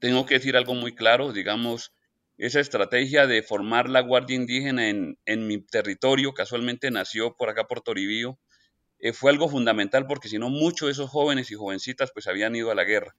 tengo 0.00 0.26
que 0.26 0.34
decir 0.34 0.56
algo 0.56 0.74
muy 0.74 0.94
claro, 0.94 1.32
digamos, 1.32 1.92
esa 2.36 2.60
estrategia 2.60 3.26
de 3.26 3.42
formar 3.42 3.88
la 3.88 4.00
Guardia 4.00 4.36
Indígena 4.36 4.88
en, 4.88 5.18
en 5.26 5.46
mi 5.46 5.64
territorio, 5.64 6.32
casualmente 6.34 6.90
nació 6.90 7.36
por 7.36 7.48
acá 7.48 7.64
por 7.64 7.82
Toribío, 7.82 8.38
eh, 9.02 9.12
fue 9.12 9.32
algo 9.32 9.48
fundamental 9.48 10.06
porque 10.06 10.28
si 10.28 10.38
no, 10.38 10.48
muchos 10.48 10.86
de 10.86 10.92
esos 10.92 11.10
jóvenes 11.10 11.50
y 11.50 11.56
jovencitas 11.56 12.10
pues 12.14 12.28
habían 12.28 12.54
ido 12.54 12.70
a 12.70 12.74
la 12.76 12.84
guerra. 12.84 13.14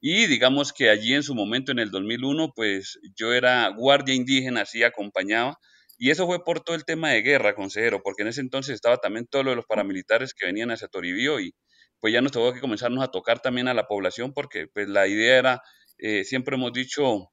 Y 0.00 0.26
digamos 0.26 0.72
que 0.72 0.90
allí 0.90 1.12
en 1.14 1.24
su 1.24 1.34
momento, 1.34 1.72
en 1.72 1.80
el 1.80 1.90
2001, 1.90 2.52
pues 2.54 3.00
yo 3.16 3.32
era 3.32 3.68
guardia 3.68 4.14
indígena, 4.14 4.60
así 4.62 4.84
acompañaba, 4.84 5.58
y 5.98 6.10
eso 6.10 6.26
fue 6.26 6.44
por 6.44 6.60
todo 6.60 6.76
el 6.76 6.84
tema 6.84 7.10
de 7.10 7.22
guerra, 7.22 7.54
consejero, 7.54 8.02
porque 8.02 8.22
en 8.22 8.28
ese 8.28 8.40
entonces 8.40 8.74
estaba 8.74 8.98
también 8.98 9.26
todo 9.26 9.42
lo 9.44 9.50
de 9.50 9.56
los 9.56 9.66
paramilitares 9.66 10.34
que 10.34 10.46
venían 10.46 10.70
hacia 10.70 10.88
Toribío 10.88 11.40
y 11.40 11.54
pues 12.00 12.12
ya 12.12 12.20
nos 12.20 12.32
tuvo 12.32 12.52
que 12.52 12.60
comenzarnos 12.60 13.02
a 13.02 13.08
tocar 13.08 13.40
también 13.40 13.68
a 13.68 13.74
la 13.74 13.86
población 13.86 14.32
porque 14.34 14.66
pues 14.72 14.88
la 14.88 15.06
idea 15.06 15.38
era, 15.38 15.62
eh, 15.98 16.24
siempre 16.24 16.56
hemos 16.56 16.72
dicho, 16.72 17.30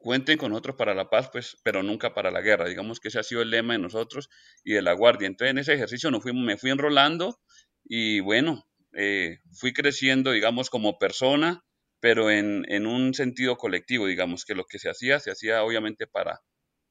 cuenten 0.00 0.38
con 0.38 0.50
nosotros 0.50 0.76
para 0.76 0.94
la 0.94 1.08
paz, 1.08 1.30
pues, 1.32 1.56
pero 1.62 1.82
nunca 1.82 2.14
para 2.14 2.30
la 2.30 2.40
guerra. 2.40 2.68
Digamos 2.68 3.00
que 3.00 3.08
ese 3.08 3.20
ha 3.20 3.22
sido 3.22 3.42
el 3.42 3.50
lema 3.50 3.74
de 3.74 3.78
nosotros 3.78 4.28
y 4.64 4.72
de 4.74 4.82
la 4.82 4.92
Guardia. 4.92 5.28
Entonces 5.28 5.52
en 5.52 5.58
ese 5.58 5.74
ejercicio 5.74 6.10
nos 6.10 6.22
fui, 6.22 6.32
me 6.34 6.58
fui 6.58 6.70
enrolando 6.70 7.38
y 7.84 8.20
bueno, 8.20 8.64
eh, 8.94 9.38
fui 9.52 9.72
creciendo, 9.72 10.32
digamos, 10.32 10.70
como 10.70 10.98
persona, 10.98 11.64
pero 12.00 12.30
en, 12.30 12.64
en 12.68 12.86
un 12.86 13.14
sentido 13.14 13.56
colectivo, 13.56 14.06
digamos, 14.06 14.44
que 14.44 14.54
lo 14.54 14.64
que 14.64 14.78
se 14.78 14.90
hacía, 14.90 15.20
se 15.20 15.30
hacía 15.30 15.62
obviamente 15.62 16.06
para, 16.06 16.40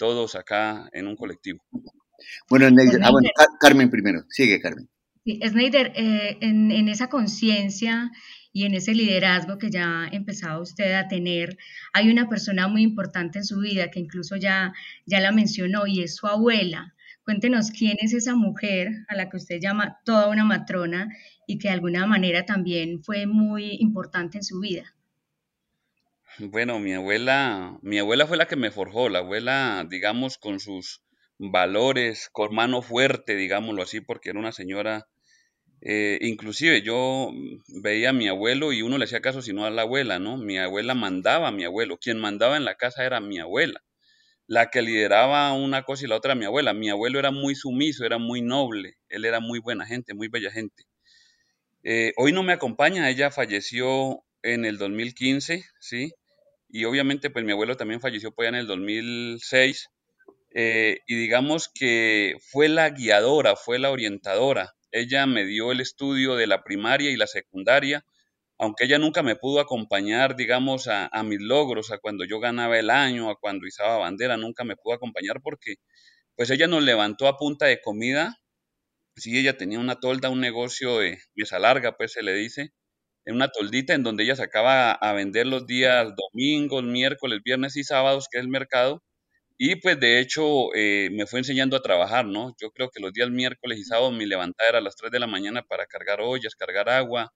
todos 0.01 0.33
acá 0.33 0.89
en 0.93 1.05
un 1.05 1.15
colectivo. 1.15 1.63
Bueno, 2.49 2.65
ah, 2.65 3.11
bueno 3.11 3.29
Carmen 3.59 3.91
primero, 3.91 4.23
sigue 4.29 4.59
Carmen. 4.59 4.89
Sí, 5.23 5.39
Sneider, 5.47 5.93
eh, 5.95 6.39
en, 6.41 6.71
en, 6.71 6.89
esa 6.89 7.07
conciencia 7.07 8.09
y 8.51 8.65
en 8.65 8.73
ese 8.73 8.95
liderazgo 8.95 9.59
que 9.59 9.69
ya 9.69 10.05
ha 10.05 10.07
empezado 10.07 10.63
usted 10.63 10.93
a 10.93 11.07
tener, 11.07 11.55
hay 11.93 12.09
una 12.09 12.27
persona 12.27 12.67
muy 12.67 12.81
importante 12.81 13.37
en 13.37 13.45
su 13.45 13.59
vida 13.59 13.91
que 13.91 13.99
incluso 13.99 14.37
ya, 14.37 14.73
ya 15.05 15.19
la 15.19 15.31
mencionó 15.31 15.85
y 15.85 16.01
es 16.01 16.15
su 16.15 16.25
abuela. 16.25 16.95
Cuéntenos 17.23 17.69
quién 17.69 17.97
es 17.99 18.13
esa 18.13 18.33
mujer 18.33 18.87
a 19.07 19.15
la 19.15 19.29
que 19.29 19.37
usted 19.37 19.59
llama 19.61 19.99
toda 20.03 20.29
una 20.29 20.45
matrona 20.45 21.09
y 21.45 21.59
que 21.59 21.67
de 21.67 21.75
alguna 21.75 22.07
manera 22.07 22.43
también 22.43 23.03
fue 23.03 23.27
muy 23.27 23.77
importante 23.79 24.39
en 24.39 24.43
su 24.43 24.59
vida. 24.59 24.95
Bueno, 26.39 26.79
mi 26.79 26.93
abuela, 26.93 27.77
mi 27.81 27.99
abuela 27.99 28.25
fue 28.27 28.37
la 28.37 28.47
que 28.47 28.55
me 28.55 28.71
forjó, 28.71 29.09
la 29.09 29.19
abuela, 29.19 29.85
digamos, 29.89 30.37
con 30.37 30.59
sus 30.59 31.03
valores, 31.37 32.29
con 32.31 32.53
mano 32.55 32.81
fuerte, 32.81 33.35
digámoslo 33.35 33.81
así, 33.83 34.01
porque 34.01 34.29
era 34.29 34.39
una 34.39 34.51
señora, 34.51 35.07
eh, 35.81 36.19
inclusive 36.21 36.81
yo 36.83 37.31
veía 37.83 38.11
a 38.11 38.13
mi 38.13 38.27
abuelo 38.29 38.73
y 38.73 38.81
uno 38.83 38.97
le 38.99 39.05
hacía 39.05 39.21
caso 39.21 39.41
sino 39.41 39.65
a 39.65 39.71
la 39.71 39.83
abuela, 39.83 40.19
¿no? 40.19 40.37
Mi 40.37 40.59
abuela 40.59 40.95
mandaba 40.95 41.49
a 41.49 41.51
mi 41.51 41.65
abuelo, 41.65 41.97
quien 41.99 42.19
mandaba 42.19 42.57
en 42.57 42.65
la 42.65 42.75
casa 42.75 43.05
era 43.05 43.19
mi 43.21 43.39
abuela, 43.39 43.81
la 44.47 44.69
que 44.71 44.81
lideraba 44.83 45.53
una 45.53 45.83
cosa 45.83 46.05
y 46.05 46.09
la 46.09 46.17
otra 46.17 46.35
mi 46.35 46.45
abuela. 46.45 46.73
Mi 46.73 46.89
abuelo 46.91 47.19
era 47.19 47.31
muy 47.31 47.55
sumiso, 47.55 48.05
era 48.05 48.19
muy 48.19 48.41
noble, 48.41 48.97
él 49.09 49.25
era 49.25 49.39
muy 49.41 49.59
buena 49.59 49.85
gente, 49.87 50.13
muy 50.15 50.29
bella 50.29 50.51
gente. 50.51 50.85
Eh, 51.83 52.13
hoy 52.17 52.31
no 52.31 52.43
me 52.43 52.53
acompaña, 52.53 53.09
ella 53.09 53.29
falleció 53.31 54.23
en 54.43 54.65
el 54.65 54.77
2015, 54.77 55.63
¿sí? 55.79 56.11
Y 56.71 56.85
obviamente 56.85 57.29
pues 57.29 57.45
mi 57.45 57.51
abuelo 57.51 57.75
también 57.77 58.01
falleció 58.01 58.31
pues 58.31 58.49
en 58.49 58.55
el 58.55 58.67
2006 58.67 59.89
eh, 60.53 60.99
y 61.07 61.15
digamos 61.15 61.69
que 61.73 62.35
fue 62.51 62.67
la 62.67 62.89
guiadora, 62.89 63.55
fue 63.55 63.79
la 63.79 63.89
orientadora. 63.91 64.73
Ella 64.91 65.25
me 65.25 65.45
dio 65.45 65.71
el 65.71 65.79
estudio 65.79 66.35
de 66.35 66.47
la 66.47 66.63
primaria 66.63 67.09
y 67.09 67.15
la 67.15 67.27
secundaria, 67.27 68.05
aunque 68.59 68.85
ella 68.85 68.99
nunca 68.99 69.23
me 69.23 69.35
pudo 69.37 69.61
acompañar, 69.61 70.35
digamos, 70.35 70.87
a, 70.87 71.09
mis 71.23 71.41
logros, 71.41 71.91
a 71.91 71.99
cuando 71.99 72.25
yo 72.25 72.39
ganaba 72.39 72.77
el 72.77 72.89
año, 72.89 73.29
a 73.29 73.37
cuando 73.39 73.65
izaba 73.67 73.97
bandera, 73.97 74.37
nunca 74.37 74.63
me 74.65 74.75
pudo 74.75 74.95
acompañar 74.95 75.41
porque 75.41 75.75
pues 76.35 76.49
ella 76.51 76.67
nos 76.67 76.83
levantó 76.83 77.27
a 77.27 77.37
punta 77.37 77.65
de 77.67 77.81
comida. 77.81 78.37
Sí, 79.15 79.37
ella 79.37 79.57
tenía 79.57 79.79
una 79.79 79.99
tolda, 79.99 80.29
un 80.29 80.41
negocio 80.41 80.99
de 80.99 81.19
mesa 81.35 81.59
larga, 81.59 81.97
pues 81.97 82.13
se 82.13 82.23
le 82.23 82.33
dice, 82.33 82.73
en 83.25 83.35
una 83.35 83.49
toldita 83.49 83.93
en 83.93 84.03
donde 84.03 84.23
ella 84.23 84.35
sacaba 84.35 84.91
a 84.91 85.13
vender 85.13 85.47
los 85.47 85.67
días 85.67 86.07
domingos, 86.15 86.83
miércoles, 86.83 87.41
viernes 87.43 87.77
y 87.77 87.83
sábados, 87.83 88.27
que 88.31 88.39
es 88.39 88.43
el 88.43 88.49
mercado. 88.49 89.03
Y 89.57 89.75
pues 89.75 89.99
de 89.99 90.19
hecho 90.19 90.73
eh, 90.75 91.09
me 91.11 91.27
fue 91.27 91.39
enseñando 91.39 91.77
a 91.77 91.83
trabajar, 91.83 92.25
¿no? 92.25 92.55
Yo 92.59 92.71
creo 92.71 92.89
que 92.89 92.99
los 92.99 93.13
días 93.13 93.29
miércoles 93.29 93.77
y 93.79 93.83
sábados 93.83 94.13
mi 94.13 94.25
levantada 94.25 94.69
era 94.69 94.79
a 94.79 94.81
las 94.81 94.95
3 94.95 95.11
de 95.11 95.19
la 95.19 95.27
mañana 95.27 95.61
para 95.63 95.85
cargar 95.85 96.19
ollas, 96.21 96.55
cargar 96.55 96.89
agua. 96.89 97.31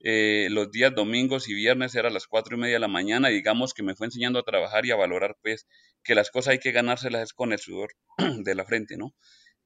Eh, 0.00 0.48
los 0.50 0.70
días 0.70 0.94
domingos 0.94 1.48
y 1.48 1.54
viernes 1.54 1.94
era 1.94 2.08
a 2.08 2.12
las 2.12 2.26
4 2.26 2.56
y 2.56 2.60
media 2.60 2.74
de 2.74 2.80
la 2.80 2.88
mañana. 2.88 3.28
digamos 3.30 3.72
que 3.74 3.82
me 3.82 3.94
fue 3.96 4.06
enseñando 4.08 4.38
a 4.38 4.42
trabajar 4.44 4.84
y 4.86 4.90
a 4.90 4.96
valorar 4.96 5.36
pues 5.42 5.66
que 6.02 6.14
las 6.14 6.30
cosas 6.30 6.52
hay 6.52 6.58
que 6.58 6.72
ganárselas 6.72 7.22
es 7.22 7.32
con 7.32 7.52
el 7.52 7.58
sudor 7.58 7.92
de 8.44 8.54
la 8.54 8.66
frente, 8.66 8.96
¿no? 8.98 9.14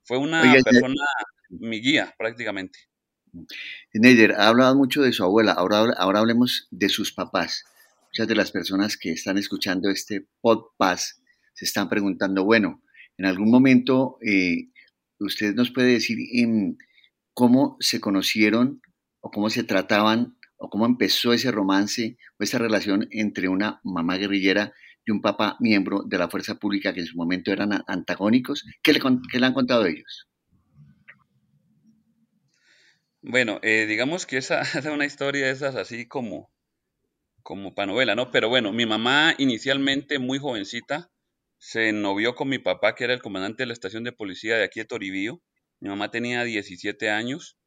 Fue 0.04 0.18
una 0.18 0.42
persona, 0.64 1.04
mi 1.50 1.80
guía 1.80 2.14
prácticamente. 2.18 2.78
Neider, 3.92 4.32
ha 4.32 4.49
hablado 4.49 4.76
mucho 4.76 5.02
de 5.02 5.12
su 5.12 5.25
abuela, 5.25 5.52
ahora, 5.52 5.94
ahora 5.97 6.20
hablemos 6.20 6.68
de 6.70 6.88
sus 6.88 7.12
papás. 7.12 7.64
Muchas 8.11 8.28
de 8.28 8.35
las 8.35 8.50
personas 8.50 8.97
que 8.97 9.12
están 9.12 9.38
escuchando 9.38 9.90
este 9.90 10.26
podcast 10.40 11.18
se 11.54 11.64
están 11.64 11.88
preguntando, 11.88 12.44
bueno, 12.44 12.82
en 13.16 13.26
algún 13.26 13.50
momento 13.50 14.18
eh, 14.23 14.70
usted 15.18 15.54
nos 15.54 15.70
puede 15.70 15.92
decir 15.92 16.18
cómo 17.35 17.76
se 17.80 18.00
conocieron 18.00 18.80
o 19.20 19.30
cómo 19.30 19.50
se 19.50 19.64
trataban 19.64 20.37
o 20.56 20.70
cómo 20.70 20.87
empezó 20.87 21.32
ese 21.32 21.50
romance 21.50 22.16
o 22.38 22.44
esa 22.44 22.58
relación 22.58 23.08
entre 23.11 23.49
una 23.49 23.80
mamá 23.85 24.16
guerrillera 24.16 24.73
y 25.04 25.11
un 25.11 25.20
papá 25.20 25.56
miembro 25.61 26.02
de 26.06 26.18
la 26.18 26.28
fuerza 26.28 26.56
pública 26.56 26.92
que 26.92 27.00
en 27.00 27.06
su 27.06 27.16
momento 27.16 27.52
eran 27.52 27.82
antagónicos. 27.87 28.64
¿Qué 28.82 28.92
le, 28.92 29.00
qué 29.30 29.40
le 29.40 29.47
han 29.47 29.54
contado 29.54 29.87
ellos? 29.87 30.28
Bueno, 33.22 33.60
eh, 33.62 33.87
digamos 33.87 34.26
que 34.26 34.37
esa 34.38 34.62
es 34.62 34.84
una 34.87 35.04
historia 35.04 35.46
de 35.46 35.52
esas 35.52 35.76
así 35.76 36.06
como, 36.08 36.50
como 37.42 37.75
para 37.75 37.87
novela, 37.88 38.14
¿no? 38.16 38.30
Pero 38.32 38.48
bueno, 38.48 38.72
mi 38.72 38.87
mamá 38.87 39.34
inicialmente 39.38 40.18
muy 40.18 40.38
jovencita 40.38 41.10
se 41.58 41.92
novió 41.92 42.34
con 42.34 42.48
mi 42.48 42.58
papá, 42.58 42.94
que 42.94 43.04
era 43.04 43.14
el 43.14 43.22
comandante 43.22 43.64
de 43.64 43.68
la 43.68 43.72
estación 43.75 44.04
de 44.04 44.12
policía 44.12 44.56
de 44.58 44.64
aquí 44.64 44.80
de 44.80 44.87
Toribío. 44.87 45.42
Mi 45.80 45.88
mamá 45.90 46.10
tenía 46.10 46.44
17 46.44 47.10
años, 47.10 47.58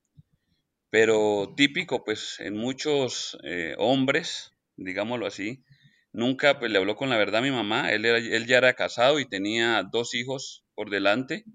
pero 0.90 1.54
típico, 1.56 2.04
pues, 2.04 2.40
en 2.40 2.56
muchos 2.58 3.38
eh, 3.44 3.76
hombres, 3.78 4.54
digámoslo 4.76 5.26
así, 5.26 5.64
nunca 6.12 6.60
pues, 6.60 6.72
le 6.72 6.78
habló 6.78 6.96
con 6.96 7.10
la 7.10 7.18
verdad 7.18 7.38
a 7.40 7.44
mi 7.44 7.52
mamá. 7.52 7.92
Él, 7.92 8.06
él 8.06 8.46
ya 8.48 8.58
era 8.58 8.74
casado 8.74 9.20
y 9.20 9.28
tenía 9.28 9.84
dos 9.92 10.14
hijos 10.14 10.66
por 10.76 10.90
delante. 10.90 11.46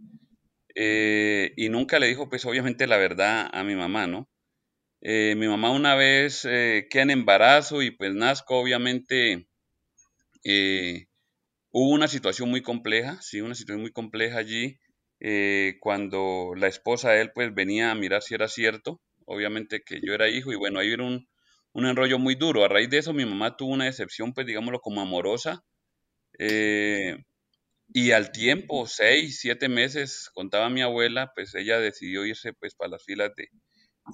Eh, 0.77 1.55
y 1.57 1.69
nunca 1.71 1.99
le 1.99 2.07
dijo, 2.09 2.29
pues 2.29 2.45
obviamente 2.47 2.87
la 2.87 2.99
verdad 2.99 3.51
a 3.53 3.65
mi 3.65 3.75
mamá, 3.75 4.07
¿no? 4.07 4.29
Eh, 5.03 5.35
mi 5.37 5.49
mamá 5.49 5.71
una 5.73 5.95
vez 5.97 6.45
eh, 6.47 6.89
queda 6.91 7.05
en 7.05 7.11
embarazo 7.11 7.83
y 7.83 7.93
pues 7.93 8.15
nazco, 8.15 8.59
obviamente 8.61 9.49
hubo 11.71 11.91
una 11.91 12.09
situación 12.09 12.51
muy 12.51 12.63
compleja, 12.63 13.19
sí, 13.23 13.41
una 13.41 13.55
situación 13.55 13.83
muy 13.83 13.93
compleja 13.93 14.39
allí, 14.39 14.79
cuando 15.81 16.53
la 16.57 16.67
esposa 16.69 17.11
de 17.13 17.23
él 17.23 17.33
pues 17.35 17.55
venía 17.55 17.91
a 17.91 17.95
mirar 17.95 18.23
si 18.23 18.35
era 18.35 18.49
cierto, 18.49 19.01
obviamente 19.27 19.83
que 19.83 20.01
yo 20.03 20.15
era 20.15 20.29
hijo 20.29 20.53
y 20.53 20.57
bueno, 20.57 20.79
ahí 20.81 20.93
era 20.93 21.05
un, 21.05 21.29
un 21.73 21.87
enrollo 21.87 22.19
muy 22.19 22.35
duro. 22.35 22.65
A 22.65 22.69
raíz 22.69 22.91
de 22.91 22.99
eso 22.99 23.13
mi 23.13 23.25
mamá 23.25 23.57
tuvo 23.57 23.73
una 23.73 23.87
decepción 23.87 24.33
pues 24.35 24.47
digámoslo 24.47 24.81
como 24.81 25.01
amorosa. 25.01 25.65
Y 27.89 28.13
al 28.13 28.33
tiempo, 28.33 28.87
seis, 28.87 29.39
siete 29.41 29.69
meses, 29.69 30.31
contaba 30.35 30.71
mi 30.71 30.83
abuela, 30.83 31.33
pues 31.35 31.55
ella 31.55 31.79
decidió 31.81 32.25
irse 32.27 32.53
pues 32.53 32.75
para 32.75 32.91
las 32.91 33.05
filas 33.05 33.33
de, 33.37 33.49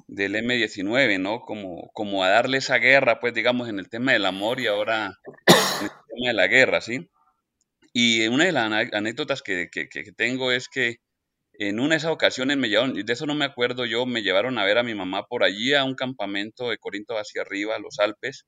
del 0.08 0.34
M19, 0.36 1.18
¿no? 1.20 1.40
Como, 1.40 1.90
como 1.92 2.24
a 2.24 2.28
darle 2.28 2.58
esa 2.58 2.78
guerra, 2.78 3.20
pues 3.20 3.34
digamos, 3.34 3.68
en 3.68 3.78
el 3.78 3.88
tema 3.88 4.12
del 4.12 4.26
amor 4.26 4.60
y 4.60 4.66
ahora 4.66 5.18
en 5.46 5.84
el 5.84 5.90
tema 5.90 6.28
de 6.28 6.34
la 6.34 6.46
guerra, 6.46 6.80
¿sí? 6.80 7.08
Y 7.92 8.26
una 8.28 8.44
de 8.46 8.52
las 8.52 8.72
anécdotas 8.92 9.42
que, 9.42 9.68
que, 9.70 9.88
que 9.88 10.12
tengo 10.12 10.52
es 10.52 10.68
que 10.68 10.96
en 11.54 11.80
una 11.80 11.90
de 11.90 11.96
esas 11.96 12.12
ocasiones 12.12 12.56
me 12.56 12.68
llevaron, 12.68 12.94
de 12.94 13.12
eso 13.12 13.26
no 13.26 13.34
me 13.34 13.44
acuerdo 13.44 13.86
yo, 13.86 14.06
me 14.06 14.22
llevaron 14.22 14.58
a 14.58 14.64
ver 14.64 14.78
a 14.78 14.82
mi 14.82 14.94
mamá 14.94 15.26
por 15.26 15.44
allí 15.44 15.74
a 15.74 15.84
un 15.84 15.94
campamento 15.94 16.70
de 16.70 16.78
Corinto 16.78 17.16
hacia 17.18 17.42
arriba, 17.42 17.76
a 17.76 17.80
los 17.80 17.98
Alpes, 17.98 18.46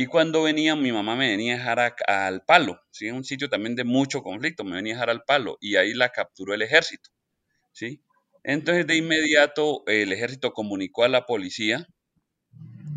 y 0.00 0.06
cuando 0.06 0.44
venía, 0.44 0.76
mi 0.76 0.92
mamá 0.92 1.16
me 1.16 1.28
venía 1.28 1.54
a 1.54 1.56
dejar 1.56 1.96
al 2.06 2.44
palo, 2.44 2.80
¿sí? 2.92 3.10
Un 3.10 3.24
sitio 3.24 3.48
también 3.48 3.74
de 3.74 3.82
mucho 3.82 4.22
conflicto, 4.22 4.62
me 4.62 4.76
venía 4.76 4.92
a 4.92 4.96
dejar 4.96 5.10
al 5.10 5.24
palo, 5.24 5.58
y 5.60 5.74
ahí 5.74 5.92
la 5.92 6.10
capturó 6.10 6.54
el 6.54 6.62
ejército, 6.62 7.10
¿sí? 7.72 8.00
Entonces 8.44 8.86
de 8.86 8.96
inmediato 8.96 9.82
el 9.88 10.12
ejército 10.12 10.52
comunicó 10.52 11.02
a 11.02 11.08
la 11.08 11.26
policía, 11.26 11.88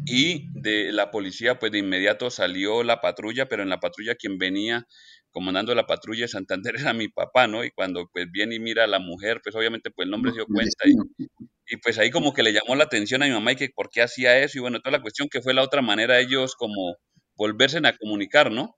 y 0.05 0.49
de 0.53 0.91
la 0.91 1.09
policía 1.09 1.57
pues 1.57 1.71
de 1.71 1.79
inmediato 1.79 2.29
salió 2.29 2.83
la 2.83 3.01
patrulla, 3.01 3.47
pero 3.47 3.63
en 3.63 3.69
la 3.69 3.79
patrulla 3.79 4.13
quien 4.13 4.37
venía 4.37 4.87
comandando 5.31 5.73
la 5.73 5.87
patrulla 5.87 6.25
de 6.25 6.27
Santander 6.27 6.75
era 6.91 6.93
mi 6.93 7.07
papá, 7.07 7.47
¿no? 7.47 7.63
Y 7.63 7.71
cuando 7.71 8.11
pues 8.13 8.29
viene 8.31 8.55
y 8.55 8.59
mira 8.59 8.83
a 8.83 8.87
la 8.87 8.99
mujer, 8.99 9.41
pues 9.43 9.55
obviamente 9.55 9.89
pues 9.89 10.07
el 10.07 10.13
hombre 10.13 10.33
se 10.33 10.37
dio 10.37 10.45
cuenta 10.45 10.87
y, 10.87 11.25
y, 11.71 11.77
pues 11.77 11.97
ahí 11.99 12.11
como 12.11 12.33
que 12.33 12.43
le 12.43 12.53
llamó 12.53 12.75
la 12.75 12.85
atención 12.85 13.23
a 13.23 13.27
mi 13.27 13.31
mamá 13.31 13.53
y 13.53 13.55
que 13.55 13.69
por 13.69 13.89
qué 13.89 14.01
hacía 14.01 14.37
eso 14.39 14.57
y 14.57 14.61
bueno, 14.61 14.79
toda 14.81 14.97
la 14.97 15.01
cuestión 15.01 15.29
que 15.29 15.41
fue 15.41 15.53
la 15.53 15.63
otra 15.63 15.81
manera 15.81 16.19
ellos 16.19 16.55
como 16.55 16.97
volverse 17.35 17.79
a 17.83 17.97
comunicar, 17.97 18.51
¿no? 18.51 18.77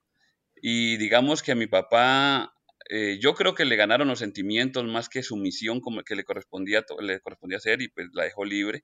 Y 0.62 0.98
digamos 0.98 1.44
que 1.44 1.54
a 1.54 1.56
mi 1.56 1.68
papá, 1.68 2.54
eh, 2.90 3.20
yo 3.22 3.36
creo 3.36 3.56
que 3.56 3.66
le 3.66 3.76
ganaron 3.76 4.08
los 4.08 4.20
sentimientos 4.20 4.86
más 4.86 5.10
que 5.10 5.24
su 5.24 5.38
misión 5.38 5.82
como 5.82 6.04
que 6.04 6.16
le 6.16 6.24
correspondía, 6.24 6.84
le 7.02 7.20
correspondía 7.22 7.58
hacer 7.58 7.82
y 7.82 7.90
pues 7.90 8.08
la 8.14 8.24
dejó 8.26 8.46
libre 8.46 8.84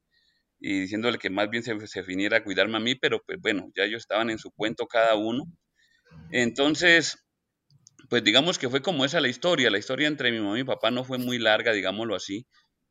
y 0.60 0.82
diciéndole 0.82 1.20
que 1.20 1.30
más 1.30 1.50
bien 1.50 1.64
se, 1.64 1.88
se 1.88 2.02
viniera 2.04 2.38
a 2.38 2.44
cuidarme 2.44 2.78
a 2.78 2.82
mí, 2.82 2.96
pero 2.96 3.22
pues 3.26 3.40
bueno, 3.42 3.72
ya 3.76 3.84
ellos 3.86 4.02
estaban 4.02 4.30
en 4.30 4.40
su 4.40 4.52
cuento 4.52 4.88
cada 4.88 5.16
uno. 5.16 5.46
Entonces, 6.32 7.18
pues 8.10 8.24
digamos 8.24 8.58
que 8.60 8.70
fue 8.70 8.82
como 8.82 9.06
esa 9.06 9.22
la 9.22 9.28
historia. 9.28 9.70
La 9.70 9.78
historia 9.78 10.08
entre 10.08 10.32
mi 10.32 10.40
mamá 10.40 10.58
y 10.58 10.64
mi 10.64 10.68
papá 10.68 10.92
no 10.92 11.04
fue 11.04 11.18
muy 11.18 11.38
larga, 11.40 11.74
digámoslo 11.74 12.16
así. 12.16 12.48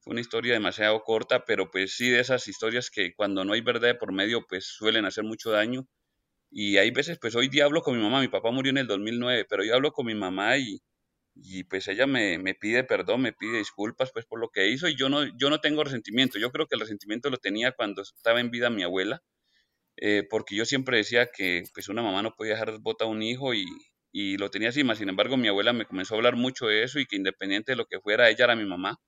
Una 0.08 0.22
historia 0.22 0.54
demasiado 0.54 1.02
corta, 1.04 1.44
pero 1.44 1.70
pues 1.70 1.94
sí 1.94 2.08
de 2.08 2.20
esas 2.20 2.48
historias 2.48 2.90
que 2.90 3.14
cuando 3.14 3.44
no 3.44 3.52
hay 3.52 3.60
verdad 3.60 3.98
por 3.98 4.10
medio, 4.10 4.46
pues 4.48 4.64
suelen 4.64 5.04
hacer 5.04 5.22
mucho 5.22 5.50
daño. 5.50 5.86
Y 6.50 6.78
hay 6.78 6.90
veces, 6.92 7.18
pues 7.20 7.36
hoy 7.36 7.48
día 7.48 7.66
hablo 7.66 7.82
con 7.82 7.96
mi 7.96 8.02
mamá, 8.02 8.20
mi 8.20 8.28
papá 8.28 8.50
murió 8.50 8.70
en 8.70 8.78
el 8.78 8.86
2009, 8.88 9.46
pero 9.48 9.64
yo 9.64 9.74
hablo 9.74 9.92
con 9.92 10.06
mi 10.06 10.14
mamá 10.14 10.58
y, 10.58 10.80
y 11.34 11.64
pues 11.64 11.88
ella 11.88 12.06
me, 12.06 12.38
me, 12.38 12.54
pide 12.54 12.84
perdón, 12.84 13.22
me 13.22 13.32
pide 13.34 13.58
disculpas 13.58 14.10
pues 14.12 14.26
por 14.26 14.40
lo 14.40 14.50
que 14.50 14.68
hizo 14.70 14.88
y 14.88 14.96
yo 14.96 15.08
no, 15.10 15.24
yo 15.38 15.50
no 15.50 15.60
tengo 15.60 15.84
resentimiento. 15.84 16.38
Yo 16.38 16.52
creo 16.52 16.66
que 16.68 16.76
el 16.76 16.80
resentimiento 16.82 17.30
lo 17.30 17.38
tenía 17.38 17.72
cuando 17.72 18.02
estaba 18.02 18.40
en 18.40 18.50
vida 18.50 18.70
mi 18.70 18.84
abuela, 18.84 19.22
eh, 19.96 20.24
porque 20.30 20.56
yo 20.56 20.64
siempre 20.64 20.98
decía 20.98 21.28
que 21.34 21.64
pues 21.74 21.88
una 21.88 22.02
mamá 22.02 22.22
no 22.22 22.34
podía 22.36 22.54
dejar 22.54 22.78
bota 22.80 23.04
a 23.04 23.08
un 23.08 23.22
hijo 23.22 23.54
y, 23.54 23.66
y 24.12 24.36
lo 24.38 24.50
tenía 24.50 24.70
así, 24.70 24.84
más 24.84 24.98
sin 24.98 25.08
embargo 25.08 25.36
mi 25.36 25.48
abuela 25.48 25.72
me 25.72 25.86
comenzó 25.86 26.14
a 26.14 26.18
hablar 26.18 26.36
mucho 26.36 26.66
de 26.66 26.84
eso 26.84 27.00
y 27.00 27.06
que 27.06 27.16
independiente 27.16 27.72
de 27.72 27.76
lo 27.76 27.86
que 27.86 28.00
fuera, 28.00 28.30
ella 28.30 28.44
era 28.46 28.56
mi 28.56 28.64
mamá, 28.64 28.98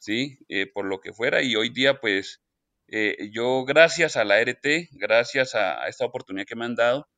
¿sí? 0.00 0.38
Eh, 0.48 0.66
por 0.66 0.86
lo 0.86 1.00
que 1.00 1.12
fuera 1.12 1.42
y 1.42 1.56
hoy 1.56 1.70
día 1.70 2.00
pues 2.00 2.40
eh, 2.88 3.30
yo 3.32 3.64
gracias 3.64 4.16
a 4.16 4.24
la 4.24 4.40
RT, 4.40 4.88
gracias 4.92 5.54
a, 5.54 5.86
esta 5.88 6.04
oportunidad 6.04 6.46
que 6.46 6.56
me 6.56 6.64
han 6.64 6.74
dado 6.74 7.08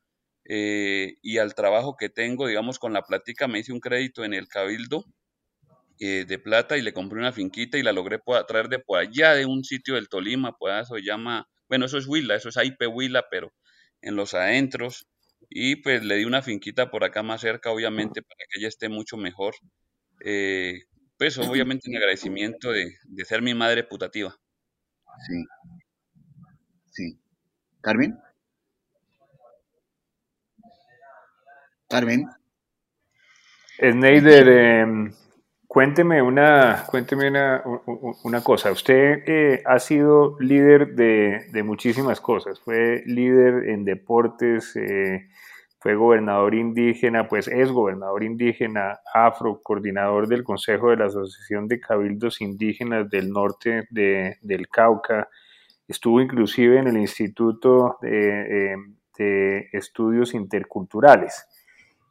eh, 0.44 1.16
y 1.22 1.38
al 1.38 1.54
trabajo 1.54 1.96
que 1.98 2.10
tengo, 2.10 2.46
digamos, 2.46 2.78
con 2.78 2.92
la 2.92 3.02
plática, 3.02 3.48
me 3.48 3.60
hice 3.60 3.72
un 3.72 3.80
crédito 3.80 4.24
en 4.24 4.34
el 4.34 4.48
Cabildo 4.48 5.06
eh, 5.98 6.24
de 6.26 6.38
plata 6.38 6.76
y 6.76 6.82
le 6.82 6.92
compré 6.92 7.18
una 7.20 7.32
finquita 7.32 7.78
y 7.78 7.82
la 7.82 7.92
logré 7.92 8.18
traer 8.48 8.68
de 8.68 8.80
por 8.80 8.98
allá, 8.98 9.34
de 9.34 9.46
un 9.46 9.64
sitio 9.64 9.94
del 9.94 10.08
Tolima, 10.08 10.56
pues 10.58 10.74
eso 10.82 10.98
llama, 10.98 11.46
bueno, 11.68 11.86
eso 11.86 11.98
es 11.98 12.06
Huila, 12.06 12.34
eso 12.34 12.48
es 12.48 12.56
IP 12.56 12.88
Huila, 12.88 13.26
pero 13.30 13.52
en 14.02 14.16
los 14.16 14.34
adentros 14.34 15.06
y 15.48 15.76
pues 15.76 16.04
le 16.04 16.16
di 16.16 16.24
una 16.24 16.42
finquita 16.42 16.90
por 16.90 17.04
acá 17.04 17.22
más 17.22 17.40
cerca, 17.40 17.70
obviamente, 17.70 18.22
para 18.22 18.38
que 18.50 18.58
ella 18.60 18.68
esté 18.68 18.88
mucho 18.88 19.16
mejor. 19.16 19.54
Eh, 20.24 20.80
pues 21.22 21.38
obviamente 21.38 21.88
en 21.88 21.96
agradecimiento 21.96 22.72
de, 22.72 22.96
de, 23.04 23.24
ser 23.24 23.42
mi 23.42 23.54
madre 23.54 23.84
putativa. 23.84 24.34
Sí. 25.24 25.44
Sí. 26.90 27.20
¿Carmen? 27.80 28.18
Carmen. 31.88 32.26
Sneider, 33.78 34.48
eh, 34.48 35.10
cuénteme 35.68 36.20
una, 36.20 36.86
cuénteme 36.90 37.28
una, 37.28 37.62
una 38.24 38.42
cosa. 38.42 38.72
Usted 38.72 39.22
eh, 39.24 39.62
ha 39.64 39.78
sido 39.78 40.36
líder 40.40 40.96
de, 40.96 41.46
de, 41.52 41.62
muchísimas 41.62 42.20
cosas. 42.20 42.58
Fue 42.58 43.04
líder 43.06 43.68
en 43.68 43.84
deportes, 43.84 44.74
eh, 44.74 45.28
fue 45.82 45.96
gobernador 45.96 46.54
indígena, 46.54 47.26
pues 47.26 47.48
es 47.48 47.72
gobernador 47.72 48.22
indígena 48.22 49.00
afro, 49.12 49.60
coordinador 49.60 50.28
del 50.28 50.44
Consejo 50.44 50.90
de 50.90 50.96
la 50.98 51.06
Asociación 51.06 51.66
de 51.66 51.80
Cabildos 51.80 52.40
Indígenas 52.40 53.10
del 53.10 53.30
Norte 53.30 53.88
de, 53.90 54.36
del 54.42 54.68
Cauca, 54.68 55.28
estuvo 55.88 56.20
inclusive 56.20 56.78
en 56.78 56.86
el 56.86 56.98
Instituto 56.98 57.98
de, 58.00 58.76
de 59.18 59.68
Estudios 59.72 60.34
Interculturales. 60.34 61.48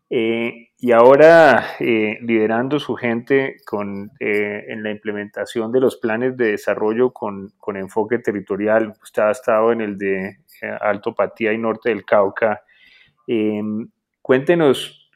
Eh, 0.09 0.71
y 0.77 0.91
ahora 0.91 1.77
eh, 1.79 2.17
liderando 2.23 2.77
su 2.77 2.95
gente 2.95 3.55
con, 3.65 4.11
eh, 4.19 4.65
en 4.67 4.83
la 4.83 4.91
implementación 4.91 5.71
de 5.71 5.79
los 5.79 5.95
planes 5.95 6.35
de 6.35 6.51
desarrollo 6.51 7.13
con, 7.13 7.53
con, 7.57 7.77
enfoque 7.77 8.19
territorial. 8.19 8.93
Usted 9.01 9.21
ha 9.21 9.31
estado 9.31 9.71
en 9.71 9.79
el 9.79 9.97
de 9.97 10.39
Alto 10.81 11.15
Patía 11.15 11.53
y 11.53 11.57
Norte 11.57 11.87
del 11.87 12.03
Cauca 12.03 12.61
eh, 13.31 13.61
cuéntenos, 14.21 15.09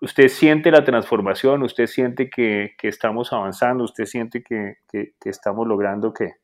¿usted 0.00 0.28
siente 0.28 0.70
la 0.70 0.84
transformación? 0.84 1.62
¿Usted 1.62 1.86
siente 1.86 2.30
que, 2.30 2.74
estamos 2.82 3.32
avanzando? 3.32 3.84
¿Usted 3.84 4.04
siente 4.04 4.42
que 4.42 4.76
estamos 5.24 5.66
logrando 5.66 6.12
qué? 6.12 6.40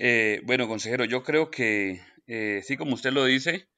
Eh, 0.00 0.40
bueno, 0.44 0.68
consejero, 0.68 1.04
yo 1.04 1.24
creo 1.24 1.50
que 1.50 2.00
eh, 2.28 2.60
sí, 2.62 2.76
como 2.76 2.94
usted 2.94 3.10
lo 3.10 3.24
dice, 3.24 3.68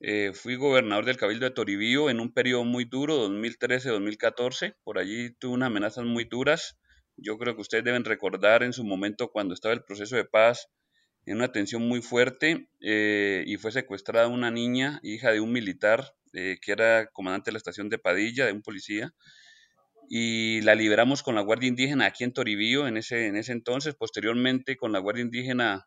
eh, 0.00 0.32
fui 0.34 0.56
gobernador 0.56 1.06
del 1.06 1.16
Cabildo 1.16 1.46
de 1.46 1.52
Toribío 1.52 2.10
en 2.10 2.20
un 2.20 2.34
periodo 2.34 2.64
muy 2.64 2.84
duro, 2.84 3.16
2013-2014. 3.30 4.76
Por 4.84 4.98
allí 4.98 5.30
tuve 5.38 5.54
unas 5.54 5.68
amenazas 5.68 6.04
muy 6.04 6.24
duras. 6.24 6.78
Yo 7.16 7.38
creo 7.38 7.54
que 7.54 7.62
ustedes 7.62 7.84
deben 7.84 8.04
recordar 8.04 8.62
en 8.62 8.74
su 8.74 8.84
momento 8.84 9.30
cuando 9.30 9.54
estaba 9.54 9.72
el 9.72 9.82
proceso 9.82 10.16
de 10.16 10.26
paz, 10.26 10.68
en 11.30 11.36
una 11.36 11.52
tensión 11.52 11.86
muy 11.86 12.02
fuerte 12.02 12.68
eh, 12.80 13.44
y 13.46 13.56
fue 13.56 13.70
secuestrada 13.70 14.26
una 14.26 14.50
niña, 14.50 14.98
hija 15.04 15.30
de 15.30 15.38
un 15.38 15.52
militar 15.52 16.16
eh, 16.32 16.58
que 16.60 16.72
era 16.72 17.06
comandante 17.06 17.50
de 17.50 17.52
la 17.52 17.58
estación 17.58 17.88
de 17.88 17.98
Padilla, 17.98 18.46
de 18.46 18.52
un 18.52 18.62
policía, 18.62 19.14
y 20.08 20.60
la 20.62 20.74
liberamos 20.74 21.22
con 21.22 21.36
la 21.36 21.42
Guardia 21.42 21.68
Indígena 21.68 22.06
aquí 22.06 22.24
en 22.24 22.32
Toribío 22.32 22.88
en 22.88 22.96
ese, 22.96 23.28
en 23.28 23.36
ese 23.36 23.52
entonces. 23.52 23.94
Posteriormente 23.94 24.76
con 24.76 24.90
la 24.90 24.98
Guardia 24.98 25.22
Indígena 25.22 25.86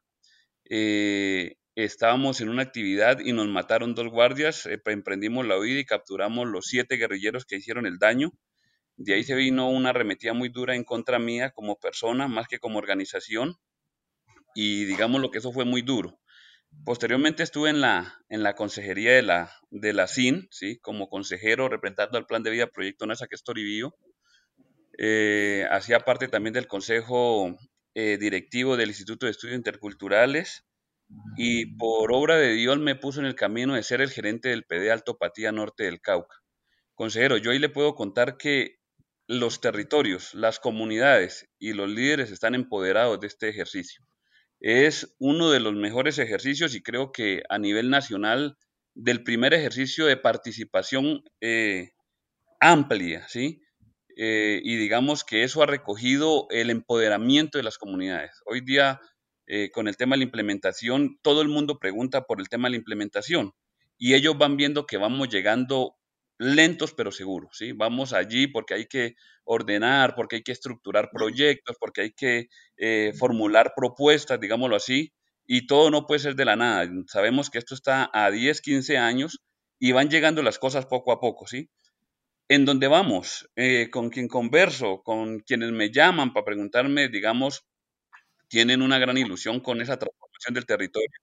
eh, 0.70 1.58
estábamos 1.76 2.40
en 2.40 2.48
una 2.48 2.62
actividad 2.62 3.20
y 3.20 3.34
nos 3.34 3.50
mataron 3.50 3.96
dos 3.96 4.08
guardias, 4.08 4.66
emprendimos 4.86 5.46
la 5.46 5.60
huida 5.60 5.82
y 5.82 5.86
capturamos 5.86 6.48
los 6.48 6.68
siete 6.68 6.96
guerrilleros 6.96 7.44
que 7.44 7.58
hicieron 7.58 7.86
el 7.86 7.98
daño. 8.00 8.32
De 8.96 9.16
ahí 9.16 9.26
se 9.26 9.36
vino 9.36 9.70
una 9.70 9.90
arremetida 9.90 10.32
muy 10.32 10.48
dura 10.48 10.74
en 10.74 10.86
contra 10.86 11.20
mía 11.20 11.52
como 11.52 11.78
persona, 11.78 12.30
más 12.30 12.48
que 12.48 12.60
como 12.60 12.80
organización 12.80 13.58
y 14.56 14.86
digamos 14.86 15.22
lo 15.22 15.32
que 15.32 15.40
eso 15.40 15.52
fue 15.52 15.66
muy 15.66 15.82
duro. 15.82 16.20
Posteriormente 16.86 17.44
estuve 17.44 17.70
en 17.70 17.80
la, 17.80 18.20
en 18.28 18.44
la 18.44 18.56
consejería 18.56 19.14
de 19.14 19.22
la, 19.22 19.52
de 19.70 19.94
la 19.94 20.08
CIN, 20.08 20.48
¿sí? 20.52 20.80
como 20.80 21.08
consejero 21.08 21.70
representando 21.70 22.18
al 22.18 22.26
Plan 22.26 22.44
de 22.44 22.52
Vida 22.52 22.68
Proyecto 22.68 23.06
NASA, 23.06 23.28
que 23.28 23.36
es 23.36 23.44
Toribío. 23.44 23.96
Eh, 24.98 25.66
hacía 25.72 26.02
parte 26.02 26.28
también 26.28 26.54
del 26.54 26.68
consejo 26.68 27.58
eh, 27.96 28.18
directivo 28.18 28.76
del 28.76 28.90
Instituto 28.90 29.26
de 29.26 29.32
Estudios 29.32 29.56
Interculturales 29.56 30.66
y 31.38 31.78
por 31.78 32.12
obra 32.12 32.38
de 32.38 32.52
Dios 32.54 32.78
me 32.80 32.96
puso 32.96 33.22
en 33.22 33.28
el 33.28 33.36
camino 33.36 33.76
de 33.76 33.84
ser 33.84 34.02
el 34.02 34.12
gerente 34.12 34.50
del 34.50 34.66
PD 34.66 34.92
Alto 34.92 35.18
Patía 35.18 35.52
Norte 35.52 35.86
del 35.86 36.02
Cauca. 36.02 36.36
Consejero, 36.96 37.38
yo 37.38 37.52
ahí 37.52 37.60
le 37.60 37.70
puedo 37.70 37.96
contar 37.96 38.36
que 38.38 38.78
los 39.28 39.62
territorios, 39.62 40.34
las 40.34 40.60
comunidades 40.60 41.50
y 41.60 41.74
los 41.74 41.90
líderes 41.90 42.30
están 42.30 42.56
empoderados 42.56 43.20
de 43.22 43.28
este 43.28 43.48
ejercicio 43.48 44.04
es 44.64 45.14
uno 45.20 45.52
de 45.52 45.60
los 45.60 45.76
mejores 45.76 46.18
ejercicios 46.20 46.74
y 46.74 46.82
creo 46.82 47.12
que 47.12 47.44
a 47.50 47.60
nivel 47.60 47.90
nacional 47.90 48.58
del 48.96 49.24
primer 49.24 49.54
ejercicio 49.54 50.06
de 50.06 50.16
participación 50.16 51.24
eh, 51.42 51.92
amplia, 52.62 53.28
¿sí? 53.28 53.62
Eh, 54.16 54.62
y 54.64 54.78
digamos 54.78 55.26
que 55.26 55.44
eso 55.44 55.62
ha 55.64 55.66
recogido 55.66 56.48
el 56.50 56.70
empoderamiento 56.70 57.58
de 57.58 57.66
las 57.66 57.78
comunidades. 57.78 58.42
Hoy 58.46 58.62
día, 58.62 59.02
eh, 59.48 59.70
con 59.70 59.90
el 59.90 59.98
tema 59.98 60.16
de 60.16 60.20
la 60.20 60.26
implementación, 60.26 61.20
todo 61.22 61.42
el 61.42 61.50
mundo 61.50 61.78
pregunta 61.78 62.22
por 62.22 62.40
el 62.40 62.48
tema 62.48 62.68
de 62.68 62.72
la 62.72 62.78
implementación 62.78 63.52
y 63.98 64.14
ellos 64.14 64.38
van 64.38 64.56
viendo 64.56 64.86
que 64.86 64.98
vamos 64.98 65.28
llegando 65.28 65.98
lentos 66.38 66.94
pero 66.94 67.12
seguros, 67.12 67.58
¿sí? 67.58 67.72
Vamos 67.74 68.14
allí 68.14 68.48
porque 68.48 68.74
hay 68.76 68.86
que 68.88 69.16
ordenar, 69.46 70.16
porque 70.16 70.38
hay 70.38 70.44
que 70.44 70.52
estructurar 70.52 71.10
proyectos, 71.12 71.78
porque 71.80 72.02
hay 72.02 72.12
que 72.14 72.48
eh, 72.78 73.14
formular 73.18 73.74
propuestas, 73.76 74.40
digámoslo 74.40 74.76
así, 74.76 75.14
y 75.46 75.68
todo 75.68 75.92
no 75.92 76.06
puede 76.08 76.20
ser 76.20 76.36
de 76.36 76.46
la 76.46 76.56
nada. 76.56 76.90
Sabemos 77.08 77.50
que 77.50 77.60
esto 77.60 77.76
está 77.76 78.10
a 78.14 78.32
10, 78.32 78.62
15 78.62 78.98
años 78.98 79.42
y 79.80 79.92
van 79.92 80.10
llegando 80.10 80.42
las 80.44 80.60
cosas 80.60 80.86
poco 80.86 81.12
a 81.12 81.20
poco, 81.20 81.48
¿sí? 81.48 81.70
En 82.50 82.66
donde 82.66 82.88
vamos, 82.88 83.50
eh, 83.56 83.90
con 83.92 84.10
quien 84.10 84.28
converso, 84.30 85.02
con 85.04 85.40
quienes 85.42 85.72
me 85.72 85.92
llaman 85.92 86.34
para 86.34 86.46
preguntarme, 86.46 87.10
digamos, 87.10 87.66
tienen 88.50 88.82
una 88.82 89.00
gran 89.00 89.18
ilusión 89.18 89.60
con 89.62 89.82
esa 89.82 89.98
transformación 90.00 90.54
del 90.56 90.66
territorio. 90.66 91.23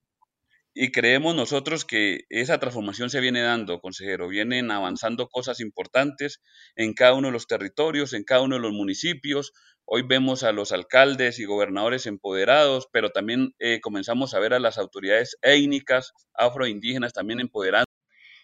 Y 0.83 0.93
creemos 0.93 1.35
nosotros 1.37 1.85
que 1.85 2.21
esa 2.31 2.59
transformación 2.59 3.11
se 3.11 3.21
viene 3.21 3.43
dando, 3.43 3.81
consejero. 3.81 4.29
Vienen 4.29 4.71
avanzando 4.71 5.29
cosas 5.29 5.61
importantes 5.61 6.41
en 6.75 6.95
cada 6.95 7.13
uno 7.13 7.29
de 7.29 7.35
los 7.35 7.47
territorios, 7.47 8.15
en 8.15 8.25
cada 8.25 8.41
uno 8.41 8.57
de 8.57 8.63
los 8.63 8.73
municipios. 8.73 9.53
Hoy 9.85 10.05
vemos 10.09 10.43
a 10.43 10.53
los 10.53 10.73
alcaldes 10.73 11.39
y 11.39 11.45
gobernadores 11.45 12.07
empoderados, 12.07 12.89
pero 12.95 13.11
también 13.11 13.53
eh, 13.59 13.81
comenzamos 13.83 14.33
a 14.33 14.39
ver 14.39 14.55
a 14.55 14.59
las 14.59 14.79
autoridades 14.79 15.37
étnicas, 15.43 16.15
afroindígenas 16.33 17.13
también 17.13 17.41
empoderadas. 17.41 17.85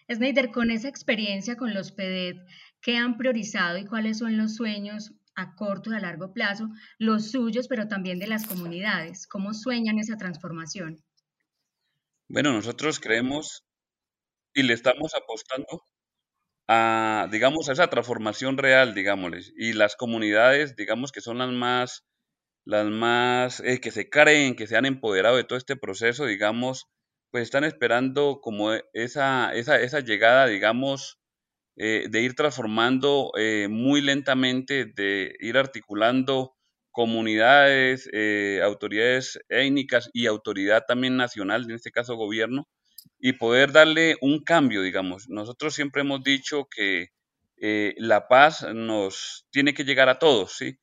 Snyder, 0.07 0.51
con 0.51 0.69
esa 0.69 0.89
experiencia 0.89 1.55
con 1.55 1.73
los 1.73 1.91
PEDET, 1.91 2.37
¿qué 2.83 2.97
han 2.97 3.17
priorizado 3.17 3.79
y 3.79 3.85
cuáles 3.87 4.19
son 4.19 4.37
los 4.37 4.53
sueños 4.53 5.11
a 5.33 5.55
corto 5.55 5.91
y 5.91 5.95
a 5.95 5.99
largo 6.01 6.33
plazo, 6.33 6.69
los 6.99 7.31
suyos, 7.31 7.67
pero 7.67 7.87
también 7.87 8.19
de 8.19 8.27
las 8.27 8.45
comunidades? 8.45 9.25
¿Cómo 9.25 9.55
sueñan 9.55 9.97
esa 9.97 10.17
transformación? 10.17 11.03
Bueno, 12.29 12.51
nosotros 12.51 12.99
creemos 12.99 13.63
y 14.53 14.63
le 14.63 14.73
estamos 14.73 15.13
apostando 15.15 15.83
a, 16.67 17.27
digamos, 17.31 17.69
a 17.69 17.73
esa 17.73 17.89
transformación 17.89 18.57
real, 18.57 18.95
digámosles, 18.95 19.53
y 19.57 19.73
las 19.73 19.95
comunidades, 19.95 20.75
digamos, 20.77 21.11
que 21.11 21.21
son 21.21 21.39
las 21.39 21.51
más, 21.51 22.05
las 22.65 22.87
más, 22.87 23.61
eh, 23.61 23.81
que 23.81 23.91
se 23.91 24.09
creen, 24.09 24.55
que 24.55 24.67
se 24.67 24.77
han 24.77 24.85
empoderado 24.87 25.37
de 25.37 25.45
todo 25.45 25.57
este 25.59 25.77
proceso, 25.77 26.25
digamos, 26.25 26.85
pues 27.31 27.43
están 27.43 27.65
esperando 27.65 28.39
como 28.41 28.73
esa, 28.93 29.53
esa, 29.55 29.79
esa 29.81 30.01
llegada, 30.01 30.47
digamos, 30.47 31.19
eh, 31.77 32.07
de 32.11 32.21
ir 32.23 32.35
transformando 32.35 33.31
eh, 33.37 33.67
muy 33.69 34.01
lentamente, 34.01 34.85
de 34.87 35.35
ir 35.41 35.57
articulando 35.59 36.56
comunidades, 36.97 38.09
eh, 38.11 38.59
autoridades 38.63 39.39
étnicas 39.49 40.09
y 40.13 40.25
autoridad 40.25 40.85
también 40.87 41.15
nacional, 41.15 41.65
en 41.65 41.75
este 41.75 41.91
caso 41.91 42.15
gobierno, 42.15 42.67
y 43.19 43.33
poder 43.33 43.71
darle 43.71 44.15
un 44.19 44.43
cambio, 44.43 44.81
digamos. 44.81 45.29
Nosotros 45.29 45.75
siempre 45.75 46.01
hemos 46.01 46.23
dicho 46.23 46.67
que 46.75 47.09
eh, 47.57 47.93
la 47.97 48.27
paz 48.27 48.65
nos 48.73 49.45
tiene 49.51 49.75
que 49.75 49.83
llegar 49.83 50.09
a 50.09 50.17
todos, 50.17 50.53
¿sí? 50.57 50.79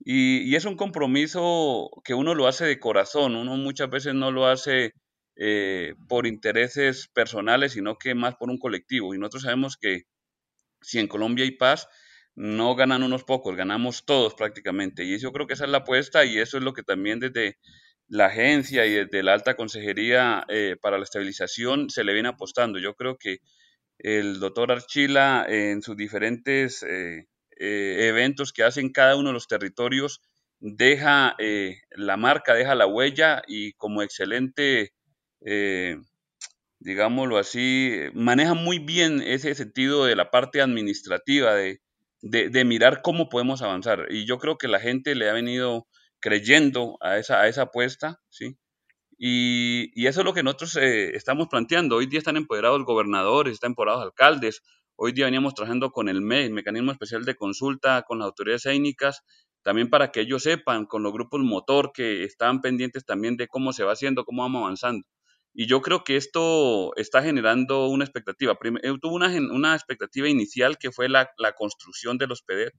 Y, 0.00 0.56
es 0.56 0.64
un 0.64 0.76
compromiso 0.76 1.90
que 2.04 2.14
uno 2.14 2.34
lo 2.34 2.48
hace 2.48 2.64
de 2.64 2.80
corazón, 2.80 3.36
uno 3.36 3.56
muchas 3.56 3.88
veces 3.88 4.14
no 4.14 4.32
lo 4.32 4.46
hace 4.46 4.94
eh, 5.36 5.94
por 6.08 6.26
intereses 6.26 7.06
personales, 7.14 7.74
sino 7.74 7.98
que 7.98 8.16
más 8.16 8.34
por 8.34 8.50
un 8.50 8.58
colectivo. 8.58 9.14
Y 9.14 9.18
nosotros 9.18 9.44
sabemos 9.44 9.76
que 9.80 10.02
si 10.80 10.98
en 10.98 11.06
Colombia 11.06 11.44
hay 11.44 11.52
paz, 11.52 11.88
no 12.34 12.74
ganan 12.74 13.02
unos 13.02 13.24
pocos, 13.24 13.56
ganamos 13.56 14.04
todos 14.04 14.34
prácticamente. 14.34 15.04
Y 15.04 15.18
yo 15.18 15.32
creo 15.32 15.46
que 15.46 15.54
esa 15.54 15.64
es 15.64 15.70
la 15.70 15.78
apuesta 15.78 16.24
y 16.24 16.38
eso 16.38 16.58
es 16.58 16.64
lo 16.64 16.72
que 16.72 16.82
también 16.82 17.20
desde 17.20 17.58
la 18.08 18.26
agencia 18.26 18.86
y 18.86 18.92
desde 18.92 19.22
la 19.22 19.34
alta 19.34 19.54
consejería 19.54 20.44
eh, 20.48 20.76
para 20.80 20.98
la 20.98 21.04
estabilización 21.04 21.90
se 21.90 22.04
le 22.04 22.12
viene 22.12 22.28
apostando. 22.30 22.78
Yo 22.78 22.94
creo 22.94 23.16
que 23.18 23.38
el 23.98 24.40
doctor 24.40 24.72
Archila 24.72 25.46
en 25.48 25.82
sus 25.82 25.96
diferentes 25.96 26.82
eh, 26.82 27.26
eh, 27.58 28.08
eventos 28.08 28.52
que 28.52 28.64
hace 28.64 28.80
en 28.80 28.92
cada 28.92 29.16
uno 29.16 29.28
de 29.28 29.34
los 29.34 29.46
territorios 29.46 30.20
deja 30.60 31.36
la 31.96 32.16
marca, 32.16 32.54
deja 32.54 32.74
la 32.76 32.86
huella 32.86 33.42
y 33.48 33.72
como 33.72 34.02
excelente 34.02 34.92
digámoslo 36.78 37.38
así, 37.38 37.96
maneja 38.14 38.54
muy 38.54 38.78
bien 38.78 39.22
ese 39.22 39.54
sentido 39.54 40.04
de 40.04 40.16
la 40.16 40.30
parte 40.30 40.60
administrativa, 40.60 41.54
de, 41.54 41.80
de, 42.22 42.64
mirar 42.64 43.02
cómo 43.02 43.28
podemos 43.28 43.62
avanzar. 43.62 44.06
Y 44.10 44.24
yo 44.26 44.38
creo 44.38 44.56
que 44.56 44.68
la 44.68 44.80
gente 44.80 45.14
le 45.14 45.28
ha 45.28 45.32
venido 45.32 45.86
creyendo 46.20 46.96
a 47.00 47.18
esa, 47.18 47.40
a 47.40 47.48
esa 47.48 47.62
apuesta, 47.62 48.20
¿sí? 48.30 48.56
Y, 49.18 49.90
y 49.94 50.06
eso 50.06 50.20
es 50.20 50.24
lo 50.24 50.32
que 50.32 50.42
nosotros 50.42 50.76
eh, 50.76 51.14
estamos 51.16 51.48
planteando. 51.48 51.96
Hoy 51.96 52.06
día 52.06 52.18
están 52.18 52.36
empoderados 52.36 52.84
gobernadores, 52.84 53.54
están 53.54 53.72
empoderados 53.72 54.04
alcaldes. 54.04 54.62
Hoy 54.96 55.12
día 55.12 55.26
veníamos 55.26 55.54
trabajando 55.54 55.90
con 55.90 56.08
el 56.08 56.22
MEI, 56.22 56.50
Mecanismo 56.50 56.92
Especial 56.92 57.24
de 57.24 57.34
Consulta, 57.34 58.02
con 58.02 58.18
las 58.18 58.26
autoridades 58.26 58.66
étnicas, 58.66 59.22
también 59.62 59.90
para 59.90 60.10
que 60.12 60.20
ellos 60.20 60.42
sepan, 60.44 60.86
con 60.86 61.02
los 61.02 61.12
grupos 61.12 61.40
motor 61.40 61.92
que 61.92 62.24
están 62.24 62.60
pendientes 62.60 63.04
también 63.04 63.36
de 63.36 63.48
cómo 63.48 63.72
se 63.72 63.84
va 63.84 63.92
haciendo, 63.92 64.24
cómo 64.24 64.42
vamos 64.42 64.62
avanzando. 64.62 65.06
Y 65.54 65.66
yo 65.66 65.82
creo 65.82 66.04
que 66.04 66.16
esto 66.16 66.94
está 66.96 67.22
generando 67.22 67.88
una 67.88 68.04
expectativa. 68.04 68.58
Eh, 68.82 68.94
tuvo 69.00 69.14
una, 69.14 69.28
una, 69.28 69.74
expectativa 69.74 70.28
inicial 70.28 70.78
que 70.78 70.92
fue 70.92 71.08
la, 71.08 71.30
la 71.36 71.52
construcción 71.52 72.18
de 72.18 72.26
los 72.26 72.42
PEDER 72.42 72.72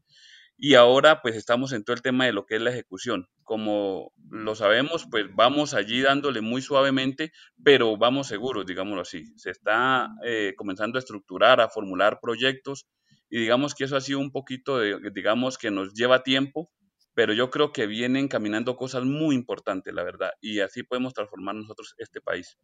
y 0.57 0.75
ahora 0.75 1.21
pues 1.21 1.35
estamos 1.35 1.73
en 1.73 1.83
todo 1.83 1.95
el 1.95 2.01
tema 2.01 2.25
de 2.25 2.33
lo 2.33 2.45
que 2.45 2.55
es 2.55 2.61
la 2.61 2.69
ejecución. 2.71 3.27
Como 3.43 4.13
lo 4.29 4.55
sabemos, 4.55 5.05
pues 5.09 5.25
vamos 5.35 5.73
allí 5.73 6.01
dándole 6.01 6.41
muy 6.41 6.61
suavemente, 6.61 7.31
pero 7.63 7.97
vamos 7.97 8.27
seguros, 8.27 8.65
digámoslo 8.65 9.01
así. 9.01 9.25
Se 9.37 9.49
está 9.49 10.09
eh, 10.25 10.53
comenzando 10.55 10.97
a 10.97 10.99
estructurar, 10.99 11.59
a 11.59 11.69
formular 11.69 12.19
proyectos 12.21 12.87
y 13.29 13.39
digamos 13.39 13.73
que 13.73 13.85
eso 13.85 13.95
ha 13.97 14.01
sido 14.01 14.19
un 14.19 14.31
poquito, 14.31 14.77
de, 14.77 14.99
digamos 15.13 15.57
que 15.57 15.71
nos 15.71 15.93
lleva 15.93 16.23
tiempo, 16.23 16.71
pero 17.13 17.33
yo 17.33 17.49
creo 17.49 17.71
que 17.71 17.87
vienen 17.87 18.27
caminando 18.27 18.75
cosas 18.75 19.03
muy 19.03 19.35
importantes, 19.35 19.93
la 19.93 20.03
verdad, 20.03 20.31
y 20.41 20.59
así 20.59 20.83
podemos 20.83 21.13
transformar 21.13 21.55
nosotros 21.55 21.95
este 21.97 22.21
país. 22.21 22.57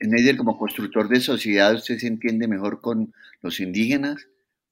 Neider, 0.00 0.36
como 0.36 0.58
constructor 0.58 1.08
de 1.08 1.20
sociedad, 1.20 1.74
¿usted 1.74 1.98
se 1.98 2.06
entiende 2.06 2.46
mejor 2.46 2.80
con 2.80 3.12
los 3.40 3.58
indígenas, 3.58 4.28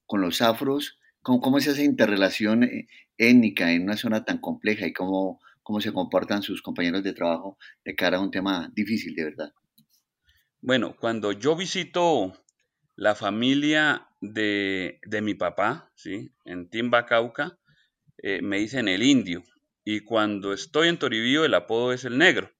con 0.06 0.20
los 0.20 0.40
afros? 0.40 0.98
¿Cómo, 1.20 1.40
cómo 1.40 1.58
es 1.58 1.66
esa 1.66 1.82
interrelación 1.82 2.62
eh, 2.62 2.86
étnica 3.18 3.72
en 3.72 3.82
una 3.82 3.96
zona 3.96 4.24
tan 4.24 4.38
compleja 4.38 4.86
y 4.86 4.92
cómo, 4.92 5.40
cómo 5.62 5.80
se 5.80 5.92
comportan 5.92 6.42
sus 6.42 6.62
compañeros 6.62 7.02
de 7.02 7.12
trabajo 7.12 7.58
de 7.84 7.96
cara 7.96 8.18
a 8.18 8.20
un 8.20 8.30
tema 8.30 8.70
difícil, 8.74 9.14
de 9.16 9.24
verdad? 9.24 9.52
Bueno, 10.60 10.96
cuando 10.96 11.32
yo 11.32 11.56
visito 11.56 12.32
la 12.94 13.14
familia 13.14 14.05
de, 14.20 15.00
mi 15.22 15.34
papá, 15.34 15.90
¿sí? 15.94 16.30
en 16.44 16.68
Timba, 16.68 17.06
Cauca, 17.06 17.58
eh, 18.18 18.40
me 18.42 18.58
dicen 18.58 18.88
el 18.88 19.02
indio. 19.02 19.42
Y 19.84 20.00
cuando 20.00 20.52
estoy 20.52 20.88
en 20.88 20.98
Toribío, 20.98 21.44
el 21.44 21.54
apodo 21.54 21.92
es 21.92 22.04
el 22.04 22.18
negro. 22.18 22.50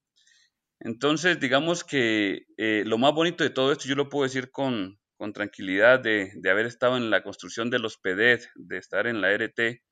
Entonces, 0.81 1.41
digamos 1.41 1.85
que 1.85 2.47
eh, 2.57 2.85
lo 2.87 2.99
más 2.99 3.13
bonito 3.13 3.43
de 3.43 3.51
todo 3.51 3.73
esto, 3.73 3.89
yo 3.89 3.95
lo 3.95 4.09
puedo 4.09 4.25
decir 4.25 4.51
con, 4.51 4.99
tranquilidad, 5.35 6.01
de, 6.01 6.31
haber 6.51 6.67
estado 6.67 6.97
en 6.97 7.11
la 7.11 7.23
construcción 7.23 7.71
de 7.71 7.79
los 7.79 7.97
PEDET, 7.97 8.49
de 8.55 8.79
estar 8.79 9.07
en 9.07 9.21
la 9.21 9.33
RT, 9.33 9.83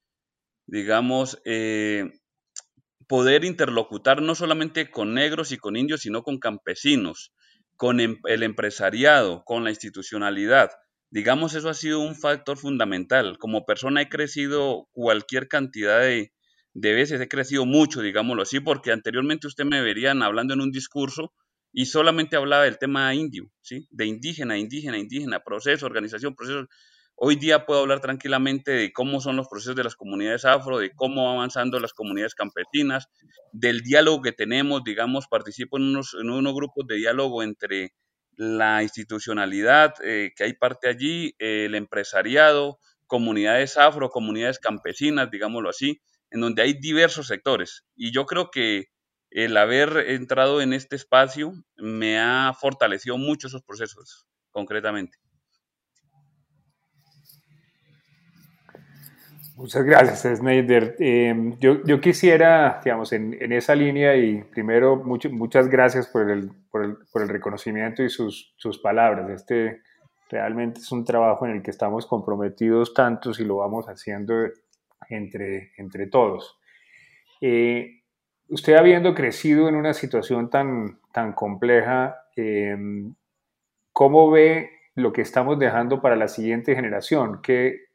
digamos, 0.67 1.41
eh, 1.45 2.11
poder 3.09 3.45
interlocutar 3.45 4.23
no 4.23 4.35
solamente 4.35 4.91
con 4.91 5.15
negros 5.15 5.53
y 5.53 5.59
con 5.59 5.77
indios, 5.77 6.03
sino 6.03 6.23
con 6.23 6.39
campesinos, 6.39 7.35
con 7.77 8.01
em, 8.01 8.19
el 8.25 8.43
empresariado, 8.43 9.43
con 9.45 9.65
la 9.65 9.71
institucionalidad. 9.71 10.71
Digamos, 11.15 11.55
eso 11.55 11.69
ha 11.69 11.75
sido 11.75 12.01
un 12.01 12.17
factor 12.17 12.59
fundamental. 12.59 13.39
Como 13.39 13.65
persona 13.65 14.03
he 14.03 14.09
crecido 14.09 14.89
cualquier 14.91 15.47
cantidad 15.47 16.01
de, 16.01 16.33
veces, 16.75 17.21
he 17.21 17.29
crecido 17.29 17.65
mucho, 17.67 18.01
digámoslo 18.01 18.43
así, 18.43 18.59
porque 18.59 18.91
anteriormente 18.91 19.47
usted 19.47 19.65
me 19.65 19.81
verían 19.81 20.25
hablando 20.25 20.55
en 20.55 20.61
un 20.61 20.73
discurso 20.73 21.33
y 21.73 21.87
solamente 21.87 22.35
hablaba 22.35 22.65
del 22.65 22.79
tema 22.79 23.15
indio, 23.15 23.49
¿sí? 23.61 23.87
De 23.93 24.07
indígena, 24.07 24.59
indígena, 24.59 24.99
indígena, 24.99 25.39
proceso, 25.39 25.87
organización, 25.87 26.35
proceso. 26.35 26.67
Hoy 27.15 27.37
día 27.37 27.65
puedo 27.65 27.83
hablar 27.83 28.01
tranquilamente 28.01 28.73
de 28.73 28.93
cómo 28.93 29.21
son 29.21 29.37
los 29.37 29.47
procesos 29.47 29.77
de 29.77 29.85
las 29.85 29.95
comunidades 29.95 30.45
afro, 30.45 30.79
de 30.79 30.91
cómo 30.97 31.27
van 31.27 31.37
avanzando 31.37 31.79
las 31.79 31.93
comunidades 31.93 32.35
campesinas, 32.35 33.07
del 33.53 33.83
diálogo 33.83 34.21
que 34.21 34.33
tenemos, 34.33 34.83
digamos, 34.83 35.29
participo 35.29 35.77
en 35.77 35.85
unos, 35.85 36.17
en 36.21 36.29
unos 36.29 36.55
grupos 36.55 36.89
de 36.89 36.97
diálogo 36.97 37.45
entre 37.45 37.93
la 38.37 38.83
institucionalidad, 38.83 39.95
eh, 40.03 40.33
que 40.37 40.45
hay 40.45 40.55
parte 40.55 40.89
allí, 40.89 41.35
el 41.39 41.75
empresariado, 41.75 42.79
comunidades 43.07 43.77
afro, 43.77 44.11
comunidades 44.11 44.59
campesinas, 44.59 45.31
digámoslo 45.31 45.71
así, 45.71 46.01
en 46.31 46.41
donde 46.41 46.63
hay 46.63 46.75
diversos 46.75 47.29
sectores. 47.29 47.85
Y 47.95 48.13
yo 48.13 48.27
creo 48.27 48.51
que 48.51 48.87
el 49.31 49.57
haber 49.57 49.97
entrado 50.11 50.61
en 50.61 50.73
este 50.73 50.97
espacio 50.97 51.53
me 51.77 52.19
ha 52.19 52.53
fortalecido 52.59 53.19
mucho 53.19 53.49
esos 53.49 53.63
procesos, 53.63 54.27
concretamente. 54.51 55.19
Muchas 59.57 59.85
gracias, 59.85 60.39
Snyder. 60.39 60.97
Em, 60.99 61.57
yo, 61.59 62.01
quisiera, 62.01 62.81
digamos, 62.85 63.13
en, 63.13 63.53
esa 63.53 63.77
línea 63.77 64.17
y 64.17 64.43
primero 64.43 64.97
muchas 64.97 65.69
gracias 65.69 66.09
por 66.09 66.29
el, 66.29 66.51
por 66.73 67.23
el, 67.23 67.29
reconocimiento 67.29 68.03
y 68.03 68.11
sus, 68.11 68.53
sus, 68.57 68.79
palabras. 68.79 69.31
Este 69.31 69.81
realmente 70.29 70.81
es 70.81 70.91
un 70.91 71.05
trabajo 71.05 71.47
en 71.47 71.53
el 71.53 71.63
que 71.63 71.71
estamos 71.71 72.07
comprometidos 72.07 72.95
tantos 72.95 73.39
y 73.39 73.45
lo 73.45 73.57
vamos 73.59 73.87
haciendo 73.87 74.35
entre, 75.09 75.71
entre 75.77 76.09
todos. 76.09 76.59
Eh, 77.41 78.03
usted 78.49 78.75
habiendo 78.75 79.15
crecido 79.15 79.69
en 79.69 79.77
una 79.77 79.95
situación 79.95 80.51
tan, 80.51 80.99
tan 81.13 81.33
compleja, 81.33 82.17
em, 82.35 83.15
¿cómo 83.93 84.33
ve 84.33 84.74
lo 84.95 85.13
que 85.13 85.23
estamos 85.23 85.59
dejando 85.59 86.01
para 86.01 86.17
la 86.17 86.29
siguiente 86.29 86.75
generación? 86.75 87.41
¿Qué, 87.43 87.89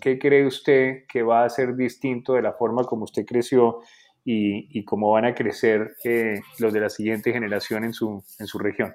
cree 0.00 0.46
usted 0.46 1.04
que 1.08 1.22
va 1.22 1.44
a 1.44 1.50
ser 1.50 1.76
distinto 1.76 2.34
de 2.34 2.42
la 2.42 2.52
forma 2.52 2.84
como 2.84 3.04
usted 3.04 3.24
creció 3.26 3.80
y, 4.24 4.84
cómo 4.84 5.12
van 5.12 5.24
a 5.24 5.34
crecer 5.34 5.96
eh, 6.04 6.40
los 6.58 6.72
de 6.72 6.80
la 6.80 6.88
siguiente 6.88 7.32
generación 7.32 7.84
en 7.84 7.92
su, 7.92 8.24
en 8.38 8.46
región? 8.60 8.94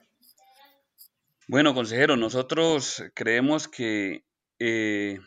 Bueno, 1.47 1.73
consejero, 1.73 2.17
nosotros 2.17 3.03
creemos 3.13 3.67
que 3.67 4.23
eh, 4.59 5.19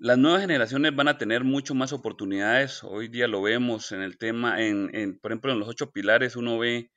las 0.00 0.16
nuevas 0.16 0.40
generaciones 0.40 0.96
van 0.96 1.08
a 1.08 1.18
tener 1.18 1.44
mucho 1.44 1.74
más 1.74 1.92
oportunidades. 1.92 2.82
Hoy 2.82 3.08
día 3.08 3.28
lo 3.28 3.42
vemos 3.42 3.92
en 3.92 4.00
el 4.00 4.16
tema, 4.16 4.62
en, 4.62 5.18
por 5.20 5.30
ejemplo, 5.30 5.52
en 5.52 5.58
los 5.58 5.68
ocho 5.68 5.90
pilares 5.90 6.36
uno 6.36 6.58
ve 6.58 6.90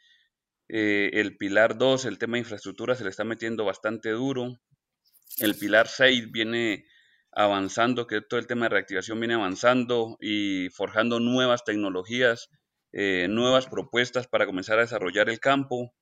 eh, 0.70 1.10
el 1.14 1.38
pilar 1.38 1.78
2, 1.78 2.06
el 2.06 2.18
tema 2.18 2.34
de 2.34 2.40
infraestructura 2.40 2.96
se 2.96 3.04
le 3.04 3.10
está 3.10 3.24
metiendo 3.24 3.66
bastante 3.66 4.10
duro. 4.10 4.60
El 5.40 5.56
pilar 5.56 5.88
6 5.88 6.32
viene 6.32 6.86
avanzando, 7.32 8.08
que 8.08 8.22
todo 8.22 8.40
el 8.40 8.48
tema 8.48 8.66
de 8.66 8.70
reactivación 8.70 9.20
viene 9.20 9.34
avanzando 9.34 10.18
y 10.20 10.70
forjando 10.70 11.20
nuevas 11.20 11.64
tecnologías, 11.64 12.50
eh, 12.92 13.28
nuevas 13.30 13.68
propuestas 13.68 14.28
para 14.28 14.46
comenzar 14.46 14.78
a 14.78 14.84
desarrollar 14.84 15.30
el 15.30 15.40
campo. 15.40 15.94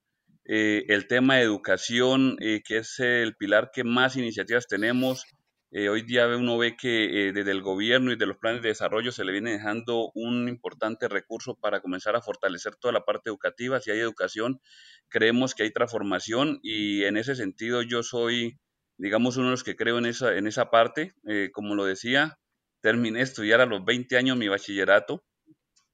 Eh, 0.45 0.85
el 0.89 1.07
tema 1.07 1.35
de 1.35 1.43
educación, 1.43 2.37
que 2.37 2.77
es 2.77 2.99
el 2.99 3.35
pilar 3.35 3.71
que 3.73 3.83
más 3.83 4.15
iniciativas 4.15 4.67
tenemos, 4.67 5.23
eh, 5.73 5.87
hoy 5.87 6.01
día 6.01 6.27
uno 6.27 6.57
ve 6.57 6.75
que 6.75 7.29
eh, 7.29 7.31
desde 7.31 7.51
el 7.51 7.61
gobierno 7.61 8.11
y 8.11 8.17
de 8.17 8.25
los 8.25 8.37
planes 8.37 8.61
de 8.61 8.67
desarrollo 8.69 9.13
se 9.13 9.23
le 9.23 9.31
viene 9.31 9.53
dejando 9.53 10.11
un 10.15 10.49
importante 10.49 11.07
recurso 11.07 11.55
para 11.55 11.79
comenzar 11.79 12.13
a 12.17 12.21
fortalecer 12.21 12.75
toda 12.75 12.91
la 12.91 13.05
parte 13.05 13.29
educativa. 13.29 13.79
Si 13.79 13.89
hay 13.89 13.99
educación, 13.99 14.59
creemos 15.07 15.55
que 15.55 15.63
hay 15.63 15.71
transformación 15.71 16.59
y 16.61 17.05
en 17.05 17.15
ese 17.15 17.35
sentido 17.35 17.83
yo 17.83 18.03
soy, 18.03 18.59
digamos, 18.97 19.37
uno 19.37 19.47
de 19.47 19.51
los 19.51 19.63
que 19.63 19.77
creo 19.77 19.97
en 19.97 20.07
esa, 20.07 20.35
en 20.35 20.45
esa 20.45 20.69
parte. 20.71 21.13
Eh, 21.25 21.51
como 21.53 21.73
lo 21.75 21.85
decía, 21.85 22.37
terminé 22.81 23.19
de 23.19 23.23
estudiar 23.23 23.61
a 23.61 23.65
los 23.65 23.85
20 23.85 24.17
años 24.17 24.35
mi 24.37 24.49
bachillerato, 24.49 25.23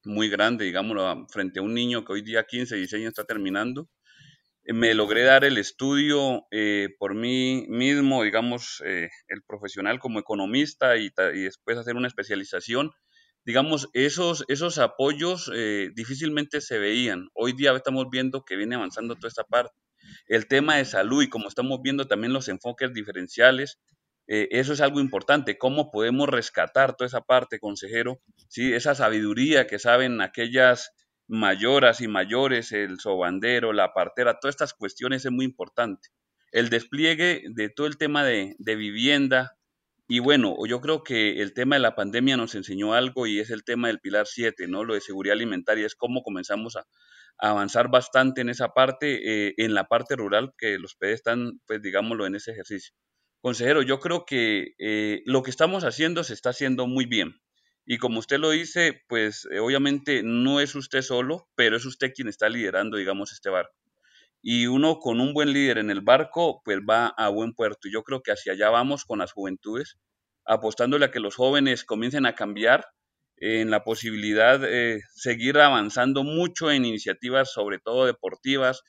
muy 0.05 0.29
grande, 0.29 0.65
digámoslo, 0.65 1.27
frente 1.29 1.59
a 1.59 1.63
un 1.63 1.75
niño 1.75 2.03
que 2.03 2.13
hoy 2.13 2.23
día 2.23 2.45
15, 2.45 2.77
16 2.77 3.01
años 3.01 3.09
está 3.09 3.25
terminando 3.25 3.87
me 4.73 4.93
logré 4.93 5.23
dar 5.23 5.45
el 5.45 5.57
estudio 5.57 6.45
eh, 6.51 6.89
por 6.99 7.15
mí 7.15 7.65
mismo, 7.69 8.23
digamos, 8.23 8.83
eh, 8.85 9.09
el 9.29 9.41
profesional 9.43 9.99
como 9.99 10.19
economista 10.19 10.97
y, 10.97 11.09
después 11.33 11.77
hacer 11.77 11.95
una 11.95 12.07
especialización. 12.07 12.91
Digamos, 13.45 13.89
esos, 13.93 14.43
esos 14.49 14.77
apoyos 14.77 15.49
eh, 15.55 15.89
difícilmente 15.95 16.59
se 16.59 16.79
veían. 16.79 17.29
Hoy 17.33 17.53
día 17.53 17.73
estamos 17.73 18.07
viendo 18.11 18.43
que 18.43 18.57
viene 18.57 18.75
avanzando 18.75 19.15
toda 19.15 19.29
esta 19.29 19.45
parte. 19.45 19.79
El 20.27 20.47
tema 20.47 20.75
de 20.75 20.85
salud 20.85 21.23
y 21.23 21.29
como 21.29 21.47
estamos 21.47 21.81
viendo 21.81 22.07
también 22.07 22.33
los 22.33 22.49
enfoques 22.49 22.93
diferenciales, 22.93 23.79
eso 24.29 24.73
es 24.73 24.81
algo 24.81 24.99
importante. 24.99 25.57
¿Cómo 25.57 25.89
podemos 25.89 26.27
rescatar 26.27 26.97
toda 26.97 27.07
esa 27.07 27.21
parte, 27.21 27.59
consejero? 27.59 28.21
¿Sí? 28.49 28.73
Esa 28.73 28.93
sabiduría 28.93 29.67
que 29.67 29.79
saben 29.79 30.19
aquellas 30.19 30.91
mayoras 31.27 32.01
y 32.01 32.07
mayores, 32.07 32.71
el 32.71 32.99
sobandero, 32.99 33.73
la 33.73 33.93
partera, 33.93 34.39
todas 34.39 34.53
estas 34.53 34.73
cuestiones 34.73 35.25
es 35.25 35.31
muy 35.31 35.45
importante. 35.45 36.09
El 36.51 36.69
despliegue 36.69 37.43
de 37.49 37.69
todo 37.69 37.87
el 37.87 37.97
tema 37.97 38.23
de, 38.23 38.55
vivienda, 38.59 39.57
y 40.07 40.19
bueno, 40.19 40.55
yo 40.65 40.79
creo 40.79 41.03
que 41.03 41.41
el 41.41 41.53
tema 41.53 41.75
de 41.75 41.81
la 41.81 41.95
pandemia 41.95 42.37
nos 42.37 42.55
enseñó 42.55 42.93
algo 42.93 43.27
y 43.27 43.39
es 43.39 43.49
el 43.49 43.63
tema 43.65 43.89
del 43.89 43.99
pilar 43.99 44.25
7, 44.27 44.67
¿no? 44.67 44.85
Lo 44.85 44.93
de 44.93 45.01
seguridad 45.01 45.33
alimentaria, 45.33 45.85
es 45.85 45.95
cómo 45.95 46.23
comenzamos 46.23 46.77
a, 46.77 46.85
avanzar 47.39 47.89
bastante 47.89 48.41
en 48.41 48.49
esa 48.49 48.69
parte, 48.69 49.49
eh, 49.49 49.53
en 49.57 49.75
la 49.75 49.87
parte 49.87 50.15
rural, 50.15 50.53
que 50.57 50.79
los 50.79 50.95
PD 50.95 51.13
están, 51.13 51.59
pues 51.67 51.81
digámoslo, 51.81 52.25
en 52.25 52.35
ese 52.35 52.51
ejercicio. 52.51 52.95
Consejero, 53.41 53.83
yo 53.83 53.99
creo 53.99 54.25
que 54.25 54.73
eh, 54.79 55.21
lo 55.25 55.43
que 55.43 55.51
estamos 55.51 55.83
haciendo 55.83 56.23
se 56.23 56.33
está 56.33 56.49
haciendo 56.49 56.87
muy 56.87 57.05
bien. 57.05 57.39
Y 57.89 57.99
como 57.99 58.19
usted 58.19 58.37
lo 58.39 58.49
dice, 58.49 59.01
pues 59.07 59.47
eh, 59.49 59.59
obviamente 59.59 60.21
no 60.21 60.59
es 60.59 60.75
usted 60.75 61.01
solo, 61.01 61.47
pero 61.55 61.77
es 61.77 61.85
usted 61.85 62.11
quien 62.13 62.27
está 62.27 62.49
liderando, 62.49 62.97
digamos, 62.97 63.31
este 63.31 63.49
barco. 63.49 63.73
Y 64.41 64.67
uno 64.67 64.99
con 64.99 65.21
un 65.21 65.33
buen 65.33 65.53
líder 65.53 65.77
en 65.77 65.89
el 65.89 66.01
barco, 66.01 66.61
pues 66.65 66.79
va 66.79 67.07
a 67.07 67.29
buen 67.29 67.53
puerto. 67.53 67.87
Y 67.87 67.93
yo 67.93 68.03
creo 68.03 68.21
que 68.21 68.33
hacia 68.33 68.51
allá 68.51 68.69
vamos 68.69 69.05
con 69.05 69.19
las 69.19 69.31
juventudes, 69.31 69.97
apostándole 70.45 71.05
a 71.05 71.11
que 71.11 71.21
los 71.21 71.35
jóvenes 71.35 71.85
comiencen 71.85 72.25
a 72.25 72.35
cambiar 72.35 72.85
en 73.37 73.71
la 73.71 73.85
posibilidad 73.85 74.59
de 74.59 75.01
seguir 75.15 75.57
avanzando 75.57 76.25
mucho 76.25 76.69
en 76.71 76.83
iniciativas, 76.83 77.53
sobre 77.53 77.79
todo 77.79 78.05
deportivas, 78.05 78.81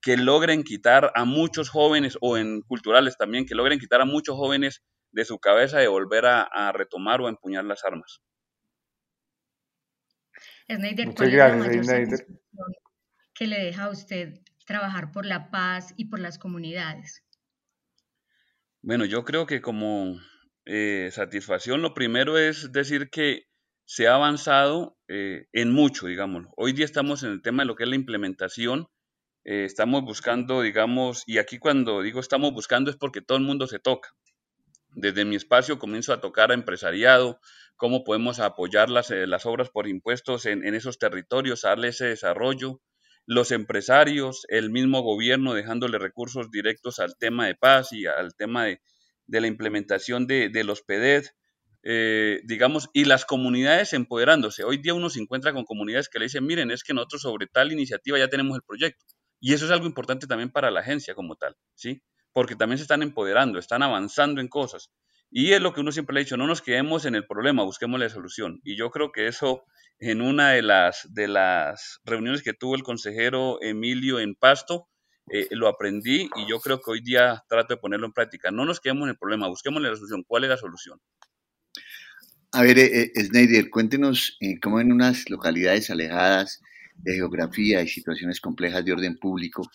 que 0.00 0.16
logren 0.16 0.62
quitar 0.64 1.12
a 1.14 1.26
muchos 1.26 1.68
jóvenes, 1.68 2.16
o 2.22 2.38
en 2.38 2.62
culturales 2.62 3.18
también, 3.18 3.44
que 3.44 3.54
logren 3.54 3.78
quitar 3.78 4.00
a 4.00 4.06
muchos 4.06 4.36
jóvenes 4.36 4.82
de 5.10 5.26
su 5.26 5.38
cabeza 5.40 5.78
de 5.78 5.88
volver 5.88 6.24
a, 6.24 6.42
a 6.42 6.72
retomar 6.72 7.20
o 7.20 7.28
empuñar 7.28 7.64
las 7.66 7.84
armas. 7.84 8.22
Sneider, 10.68 11.14
¿cuál 11.14 11.28
es 11.28 11.34
la 11.34 11.56
mayor 11.56 12.26
que 13.34 13.46
le 13.46 13.60
deja 13.60 13.84
a 13.84 13.90
usted 13.90 14.40
trabajar 14.66 15.12
por 15.12 15.26
la 15.26 15.50
paz 15.50 15.94
y 15.96 16.06
por 16.06 16.18
las 16.18 16.38
comunidades? 16.38 17.22
Bueno, 18.82 19.04
yo 19.04 19.24
creo 19.24 19.46
que 19.46 19.60
como 19.60 20.18
eh, 20.64 21.10
satisfacción, 21.12 21.82
lo 21.82 21.94
primero 21.94 22.38
es 22.38 22.72
decir 22.72 23.10
que 23.10 23.46
se 23.84 24.08
ha 24.08 24.14
avanzado 24.14 24.98
eh, 25.08 25.46
en 25.52 25.72
mucho, 25.72 26.08
digamos. 26.08 26.46
Hoy 26.56 26.72
día 26.72 26.84
estamos 26.84 27.22
en 27.22 27.30
el 27.30 27.42
tema 27.42 27.62
de 27.62 27.68
lo 27.68 27.76
que 27.76 27.84
es 27.84 27.88
la 27.88 27.96
implementación. 27.96 28.88
Eh, 29.44 29.64
estamos 29.64 30.02
buscando, 30.02 30.62
digamos, 30.62 31.22
y 31.26 31.38
aquí 31.38 31.58
cuando 31.58 32.02
digo 32.02 32.18
estamos 32.18 32.52
buscando 32.52 32.90
es 32.90 32.96
porque 32.96 33.22
todo 33.22 33.38
el 33.38 33.44
mundo 33.44 33.68
se 33.68 33.78
toca. 33.78 34.10
Desde 34.88 35.24
mi 35.24 35.36
espacio 35.36 35.78
comienzo 35.78 36.12
a 36.12 36.20
tocar 36.20 36.50
a 36.50 36.54
empresariado, 36.54 37.38
cómo 37.76 38.04
podemos 38.04 38.40
apoyar 38.40 38.90
las, 38.90 39.10
eh, 39.10 39.26
las 39.26 39.46
obras 39.46 39.70
por 39.70 39.86
impuestos 39.86 40.46
en, 40.46 40.64
esos 40.74 40.98
territorios, 40.98 41.62
darle 41.62 41.88
ese 41.88 42.06
desarrollo, 42.06 42.80
los 43.26 43.50
empresarios, 43.50 44.46
el 44.48 44.70
mismo 44.70 45.02
gobierno 45.02 45.54
dejándole 45.54 45.98
recursos 45.98 46.50
directos 46.50 46.98
al 46.98 47.16
tema 47.16 47.46
de 47.46 47.54
paz 47.54 47.92
y 47.92 48.06
al 48.06 48.34
tema 48.34 48.64
de, 48.64 48.80
la 49.28 49.46
implementación 49.46 50.26
de, 50.26 50.64
los 50.64 50.82
PEDED, 50.82 51.26
eh, 51.82 52.40
digamos, 52.44 52.88
y 52.92 53.04
las 53.04 53.24
comunidades 53.24 53.92
empoderándose. 53.92 54.64
Hoy 54.64 54.78
día 54.78 54.94
uno 54.94 55.10
se 55.10 55.20
encuentra 55.20 55.52
con 55.52 55.64
comunidades 55.64 56.08
que 56.08 56.18
le 56.18 56.26
dicen, 56.26 56.46
miren, 56.46 56.70
es 56.70 56.82
que 56.82 56.94
nosotros 56.94 57.22
sobre 57.22 57.46
tal 57.46 57.72
iniciativa 57.72 58.18
ya 58.18 58.28
tenemos 58.28 58.56
el 58.56 58.62
proyecto. 58.62 59.04
Y 59.40 59.52
eso 59.52 59.66
es 59.66 59.70
algo 59.70 59.86
importante 59.86 60.26
también 60.26 60.50
para 60.50 60.70
la 60.70 60.80
agencia 60.80 61.14
como 61.14 61.36
tal, 61.36 61.56
¿sí? 61.74 62.02
Porque 62.32 62.56
también 62.56 62.78
se 62.78 62.82
están 62.82 63.02
empoderando, 63.02 63.58
están 63.58 63.82
avanzando 63.82 64.40
en 64.40 64.48
cosas. 64.48 64.90
Y 65.30 65.52
es 65.52 65.60
lo 65.60 65.74
que 65.74 65.80
uno 65.80 65.92
siempre 65.92 66.14
le 66.14 66.20
ha 66.20 66.24
dicho, 66.24 66.36
no 66.36 66.46
nos 66.46 66.62
quedemos 66.62 67.04
en 67.04 67.14
el 67.14 67.26
problema, 67.26 67.64
busquemos 67.64 68.00
la 68.00 68.08
solución. 68.08 68.60
Y 68.64 68.76
yo 68.76 68.90
creo 68.90 69.12
que 69.12 69.26
eso 69.26 69.64
en 69.98 70.20
una 70.20 70.50
de 70.50 70.62
las, 70.62 71.06
de 71.12 71.28
las 71.28 72.00
reuniones 72.04 72.42
que 72.42 72.52
tuvo 72.52 72.74
el 72.74 72.82
consejero 72.82 73.58
Emilio 73.62 74.20
en 74.20 74.34
Pasto, 74.34 74.88
eh, 75.32 75.48
lo 75.50 75.68
aprendí 75.68 76.28
y 76.36 76.48
yo 76.48 76.60
creo 76.60 76.80
que 76.80 76.90
hoy 76.90 77.00
día 77.00 77.42
trato 77.48 77.74
de 77.74 77.80
ponerlo 77.80 78.06
en 78.06 78.12
práctica. 78.12 78.50
No 78.50 78.64
nos 78.64 78.80
quedemos 78.80 79.04
en 79.04 79.10
el 79.10 79.18
problema, 79.18 79.48
busquemos 79.48 79.82
la 79.82 79.94
solución. 79.94 80.22
¿Cuál 80.26 80.44
es 80.44 80.50
la 80.50 80.56
solución? 80.56 81.00
A 82.52 82.62
ver, 82.62 82.78
eh, 82.78 83.12
eh 83.14 83.70
cuéntenos 83.70 84.36
eh, 84.40 84.60
cómo 84.60 84.80
en 84.80 84.92
unas 84.92 85.28
localidades 85.28 85.90
alejadas 85.90 86.60
de 86.94 87.14
geografía 87.14 87.82
y 87.82 87.88
situaciones 87.88 88.40
complejas 88.40 88.84
de 88.84 88.92
orden 88.92 89.18
público, 89.18 89.68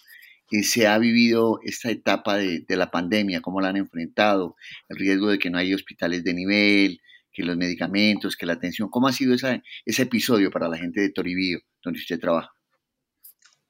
se 0.64 0.88
ha 0.88 0.98
vivido 0.98 1.60
esta 1.64 1.90
etapa 1.90 2.38
de, 2.38 2.66
la 2.70 2.92
pandemia, 2.92 3.42
cómo 3.42 3.62
la 3.62 3.70
han 3.70 3.78
enfrentado, 3.78 4.56
el 4.90 4.98
riesgo 4.98 5.30
de 5.30 5.40
que 5.40 5.50
no 5.50 5.58
haya 5.58 5.76
hospitales 5.76 6.24
de 6.24 6.34
nivel, 6.34 7.02
que 7.32 7.44
los 7.44 7.56
medicamentos, 7.56 8.36
que 8.36 8.46
la 8.46 8.54
atención, 8.54 8.90
¿cómo 8.90 9.08
ha 9.08 9.14
sido 9.14 9.34
ese 9.34 10.02
episodio 10.02 10.52
para 10.52 10.68
la 10.68 10.78
gente 10.78 11.00
de 11.00 11.10
Toribío, 11.10 11.60
donde 11.84 12.00
usted 12.00 12.20
trabaja? 12.20 12.52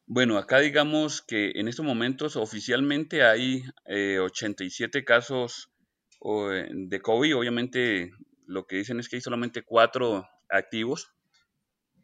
Bueno, 0.08 0.38
acá 0.38 0.60
digamos 0.60 1.22
que 1.22 1.52
en 1.56 1.68
estos 1.68 1.86
momentos 1.86 2.36
oficialmente 2.36 3.24
hay 3.24 3.64
87 3.86 4.98
eh, 4.98 5.06
casos 5.06 5.72
de 6.20 7.00
COVID, 7.02 7.38
obviamente 7.38 8.12
lo 8.46 8.66
que 8.66 8.78
dicen 8.78 9.00
es 9.00 9.08
que 9.08 9.16
hay 9.16 9.22
solamente 9.22 9.62
cuatro 9.64 10.28
activos, 10.50 11.14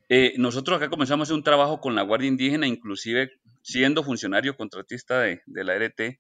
eh, 0.09 0.35
nosotros 0.37 0.77
acá 0.77 0.89
comenzamos 0.89 1.25
a 1.25 1.27
hacer 1.27 1.35
un 1.35 1.43
trabajo 1.43 1.81
con 1.81 1.95
la 1.95 2.01
Guardia 2.01 2.29
Indígena, 2.29 2.65
inclusive 2.65 3.31
siendo 3.67 4.01
funcionario 4.01 4.55
contratista 4.55 5.19
de, 5.19 5.41
la 5.45 5.75
RT, 5.75 6.19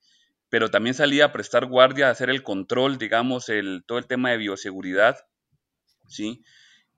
pero 0.49 0.69
también 0.69 0.93
salía 0.93 1.25
a 1.25 1.31
prestar 1.31 1.65
guardia, 1.65 2.09
a 2.09 2.11
hacer 2.11 2.29
el 2.29 2.43
control, 2.43 2.97
digamos, 2.97 3.47
el, 3.47 3.85
todo 3.87 3.99
el 3.99 4.05
tema 4.05 4.31
de 4.31 4.37
bioseguridad, 4.37 5.17
¿sí? 6.09 6.43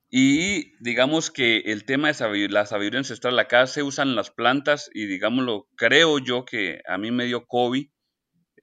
Y 0.09 0.73
digamos 0.83 1.29
que 1.29 1.57
el 1.67 1.85
tema 1.85 2.12
de 2.12 2.49
la 2.49 2.65
sabiduría 2.65 2.97
ancestral, 2.97 3.38
acá 3.38 3.67
se 3.67 3.83
usan 3.83 4.15
las 4.15 4.31
plantas 4.31 4.89
y 4.91 5.05
digámoslo, 5.05 5.67
creo 5.75 6.17
yo 6.17 6.45
que 6.45 6.81
a 6.88 6.97
mí 6.97 7.12
me 7.12 7.25
dio 7.25 7.45
COVID, 7.45 7.88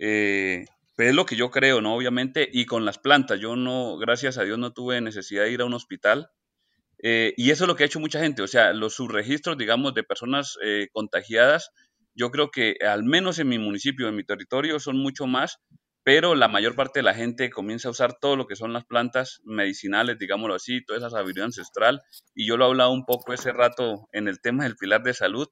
eh, 0.00 0.64
Pero 0.96 1.10
es 1.10 1.14
lo 1.14 1.24
que 1.24 1.36
yo 1.36 1.52
creo, 1.52 1.80
¿no? 1.80 1.94
Obviamente, 1.94 2.48
y 2.52 2.66
con 2.66 2.84
las 2.84 2.98
plantas, 2.98 3.38
yo 3.38 3.54
no, 3.54 3.96
gracias 3.96 4.38
a 4.38 4.42
Dios, 4.42 4.58
no 4.58 4.72
tuve 4.72 5.00
necesidad 5.00 5.44
de 5.44 5.52
ir 5.52 5.60
a 5.60 5.66
un 5.66 5.74
hospital. 5.74 6.30
Eh, 7.02 7.34
y 7.36 7.50
eso 7.50 7.64
es 7.64 7.68
lo 7.68 7.76
que 7.76 7.84
ha 7.84 7.86
hecho 7.86 8.00
mucha 8.00 8.20
gente, 8.20 8.42
o 8.42 8.46
sea, 8.46 8.72
los 8.72 8.94
subregistros, 8.94 9.58
digamos, 9.58 9.94
de 9.94 10.02
personas 10.02 10.56
eh, 10.62 10.88
contagiadas, 10.92 11.70
yo 12.14 12.30
creo 12.30 12.50
que 12.50 12.76
al 12.80 13.04
menos 13.04 13.38
en 13.38 13.48
mi 13.48 13.58
municipio, 13.58 14.08
en 14.08 14.16
mi 14.16 14.24
territorio, 14.24 14.80
son 14.80 14.96
mucho 14.96 15.26
más, 15.26 15.58
pero 16.02 16.34
la 16.34 16.48
mayor 16.48 16.74
parte 16.74 17.00
de 17.00 17.02
la 17.02 17.14
gente 17.14 17.50
comienza 17.50 17.88
a 17.88 17.90
usar 17.90 18.18
todo 18.18 18.36
lo 18.36 18.46
que 18.46 18.56
son 18.56 18.72
las 18.72 18.84
plantas 18.86 19.40
medicinales, 19.44 20.18
digámoslo 20.18 20.54
así, 20.54 20.82
toda 20.84 20.98
esa 20.98 21.10
sabiduría 21.10 21.44
ancestral. 21.44 22.00
Y 22.34 22.46
yo 22.46 22.56
lo 22.56 22.64
he 22.64 22.68
hablado 22.68 22.92
un 22.92 23.04
poco 23.04 23.32
ese 23.32 23.52
rato 23.52 24.08
en 24.12 24.28
el 24.28 24.40
tema 24.40 24.64
del 24.64 24.76
pilar 24.76 25.02
de 25.02 25.14
salud, 25.14 25.48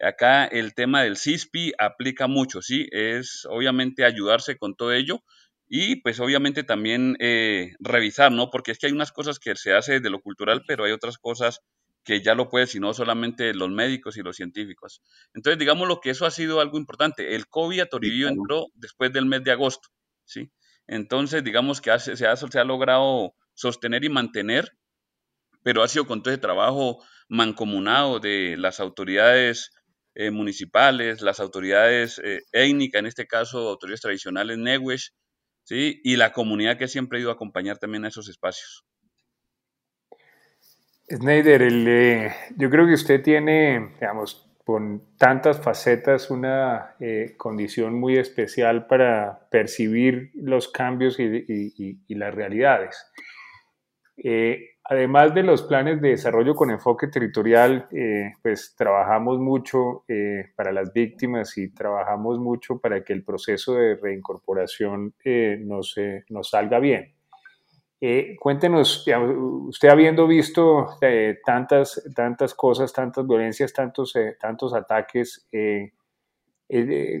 Acá 0.00 0.44
el 0.44 0.74
tema 0.74 1.02
del 1.02 1.16
CISPI 1.16 1.72
aplica 1.76 2.28
mucho, 2.28 2.62
¿sí? 2.62 2.86
Es 2.92 3.44
obviamente 3.50 4.04
ayudarse 4.04 4.56
con 4.56 4.76
todo 4.76 4.92
ello 4.92 5.24
y 5.68 5.96
pues 5.96 6.18
obviamente 6.20 6.64
también 6.64 7.16
eh, 7.20 7.74
revisar, 7.78 8.32
¿no? 8.32 8.50
Porque 8.50 8.72
es 8.72 8.78
que 8.78 8.86
hay 8.86 8.92
unas 8.92 9.12
cosas 9.12 9.38
que 9.38 9.54
se 9.54 9.74
hace 9.74 10.00
de 10.00 10.10
lo 10.10 10.20
cultural, 10.20 10.62
pero 10.66 10.84
hay 10.84 10.92
otras 10.92 11.18
cosas 11.18 11.60
que 12.04 12.22
ya 12.22 12.34
lo 12.34 12.48
pueden, 12.48 12.66
sino 12.66 12.94
solamente 12.94 13.52
los 13.52 13.68
médicos 13.70 14.16
y 14.16 14.22
los 14.22 14.36
científicos. 14.36 15.02
Entonces, 15.34 15.58
digamos 15.58 15.86
lo 15.86 16.00
que 16.00 16.10
eso 16.10 16.24
ha 16.24 16.30
sido 16.30 16.60
algo 16.60 16.78
importante. 16.78 17.34
El 17.34 17.48
COVID 17.48 17.80
a 17.80 17.86
Toribio 17.86 18.28
entró 18.28 18.68
después 18.74 19.12
del 19.12 19.26
mes 19.26 19.44
de 19.44 19.52
agosto, 19.52 19.90
¿sí? 20.24 20.50
Entonces, 20.86 21.44
digamos 21.44 21.82
que 21.82 21.98
se, 21.98 22.26
ha, 22.26 22.34
se 22.36 22.58
ha 22.58 22.64
logrado 22.64 23.34
sostener 23.52 24.04
y 24.04 24.08
mantener, 24.08 24.72
pero 25.62 25.82
ha 25.82 25.88
sido 25.88 26.06
con 26.06 26.22
todo 26.22 26.32
ese 26.32 26.40
trabajo 26.40 27.04
mancomunado 27.28 28.20
de 28.20 28.56
las 28.56 28.80
autoridades 28.80 29.70
eh, 30.14 30.30
municipales, 30.30 31.20
las 31.20 31.40
autoridades 31.40 32.18
eh, 32.24 32.40
étnicas, 32.52 33.00
en 33.00 33.06
este 33.06 33.26
caso 33.26 33.68
autoridades 33.68 34.00
tradicionales 34.00 34.56
Newesh, 34.56 35.10
¿sí? 35.68 36.00
y 36.02 36.16
la 36.16 36.32
comunidad 36.32 36.78
que 36.78 36.88
siempre 36.88 37.18
ha 37.18 37.20
ido 37.20 37.30
a 37.30 37.34
acompañar 37.34 37.76
también 37.76 38.06
a 38.06 38.08
esos 38.08 38.26
espacios. 38.30 38.86
Snyder, 41.10 41.62
eh, 41.62 42.32
yo 42.56 42.70
creo 42.70 42.86
que 42.86 42.94
usted 42.94 43.22
tiene, 43.22 43.90
digamos, 44.00 44.46
con 44.64 45.16
tantas 45.16 45.60
facetas, 45.60 46.30
una 46.30 46.94
condición 47.38 47.98
muy 47.98 48.18
especial 48.18 48.86
para 48.86 49.48
percibir 49.50 50.30
los 50.34 50.68
cambios 50.68 51.18
y, 51.18 51.98
las 52.08 52.34
realidades. 52.34 53.10
Además 54.90 55.34
de 55.34 55.42
los 55.42 55.64
planes 55.64 56.00
de 56.00 56.10
desarrollo 56.10 56.54
con 56.54 56.70
enfoque 56.70 57.08
territorial, 57.08 57.86
eh, 57.92 58.32
pues 58.40 58.74
trabajamos 58.74 59.38
mucho 59.38 60.04
eh, 60.08 60.46
para 60.56 60.72
las 60.72 60.94
víctimas 60.94 61.58
y 61.58 61.68
trabajamos 61.68 62.38
mucho 62.38 62.78
para 62.78 63.04
que 63.04 63.12
el 63.12 63.22
proceso 63.22 63.74
de 63.74 63.96
reincorporación 63.96 65.12
eh, 65.22 65.58
nos, 65.60 65.94
nos, 66.30 66.48
salga 66.48 66.78
bien. 66.78 67.12
cuéntenos, 68.40 69.06
usted 69.66 69.90
habiendo 69.90 70.26
visto 70.26 70.86
tantas, 71.44 72.02
tantas 72.16 72.54
cosas, 72.54 72.90
tantas 72.90 73.26
violencias, 73.26 73.74
tantos, 73.74 74.14
tantos 74.40 74.72
ataques, 74.72 75.46
eh, 75.52 75.92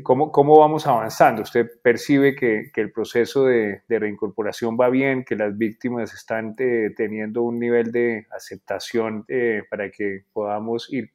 ¿cómo, 0.02 0.30
¿cómo, 0.30 0.58
vamos 0.58 0.86
avanzando? 0.86 1.42
¿Usted 1.42 1.66
percibe 1.82 2.34
que, 2.34 2.70
que 2.72 2.80
el 2.82 2.92
proceso 2.92 3.46
de, 3.46 3.82
de, 3.88 3.98
reincorporación 3.98 4.76
va 4.78 4.90
bien, 4.90 5.24
que 5.24 5.36
las 5.36 5.56
víctimas 5.56 6.12
están 6.12 6.54
eh, 6.58 6.90
teniendo 6.96 7.42
un 7.42 7.58
nivel 7.58 7.90
de 7.90 8.26
aceptación 8.30 9.24
eh, 9.28 9.62
para 9.70 9.90
que 9.90 10.24
podamos 10.32 10.92
ir 10.92 11.10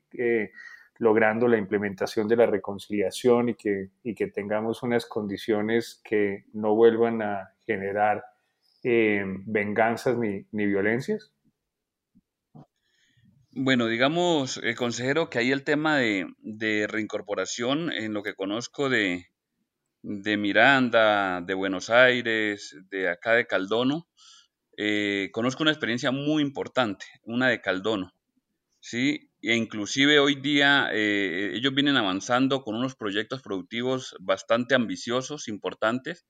logrando 0.98 1.48
la 1.48 1.58
implementación 1.58 2.28
de 2.28 2.36
la 2.36 2.46
reconciliación 2.46 3.50
y 3.50 3.56
que, 3.56 3.90
y 4.04 4.16
que 4.16 4.28
tengamos 4.28 4.84
unas 4.84 5.06
condiciones 5.06 6.02
que 6.04 6.46
no 6.54 6.76
vuelvan 6.76 7.22
a 7.22 7.52
generar 7.66 8.24
venganzas 8.84 10.18
ni, 10.18 10.46
ni 10.52 10.66
violencias? 10.66 11.34
Bueno, 13.56 13.86
digamos, 13.86 14.60
eh, 14.64 14.74
consejero, 14.74 15.30
que 15.30 15.38
ahí 15.38 15.52
el 15.52 15.64
tema 15.64 15.98
de, 15.98 16.88
reincorporación, 16.90 17.92
en 17.92 18.12
lo 18.12 18.24
que 18.24 18.34
conozco 18.34 18.90
de, 18.90 19.28
de, 20.02 20.38
Miranda, 20.38 21.40
de 21.40 21.54
Buenos 21.54 21.92
Aires, 21.92 22.76
de 22.90 23.10
acá 23.10 23.34
de 23.34 23.46
Caldono, 23.46 24.08
eh, 24.76 25.30
conozco 25.34 25.62
una 25.62 25.72
experiencia 25.72 26.10
muy 26.10 26.42
importante, 26.42 27.06
una 27.26 27.50
de 27.50 27.62
Caldono, 27.62 28.16
¿sí? 28.80 29.30
E 29.42 29.56
inclusive 29.56 30.18
hoy 30.18 30.34
día 30.36 30.90
eh, 30.92 31.52
ellos 31.54 31.76
vienen 31.76 31.98
avanzando 31.98 32.64
con 32.64 32.76
unos 32.76 32.96
proyectos 32.96 33.44
productivos 33.44 34.16
bastante 34.20 34.74
ambiciosos, 34.74 35.48
importantes, 35.48 36.26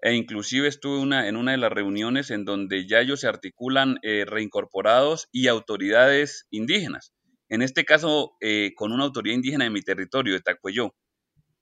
e 0.00 0.14
inclusive 0.14 0.68
estuve 0.68 1.02
en 1.02 1.36
una 1.36 1.52
de 1.52 1.58
las 1.58 1.72
reuniones 1.72 2.30
en 2.30 2.44
donde 2.44 2.86
ya 2.86 3.00
ellos 3.00 3.20
se 3.20 3.28
articulan 3.28 3.98
eh, 4.02 4.24
reincorporados 4.26 5.28
y 5.32 5.48
autoridades 5.48 6.46
indígenas. 6.50 7.12
En 7.48 7.62
este 7.62 7.84
caso, 7.84 8.32
eh, 8.40 8.72
con 8.76 8.92
una 8.92 9.04
autoridad 9.04 9.34
indígena 9.34 9.64
de 9.64 9.70
mi 9.70 9.82
territorio, 9.82 10.34
de 10.34 10.40
Tacuello, 10.40 10.94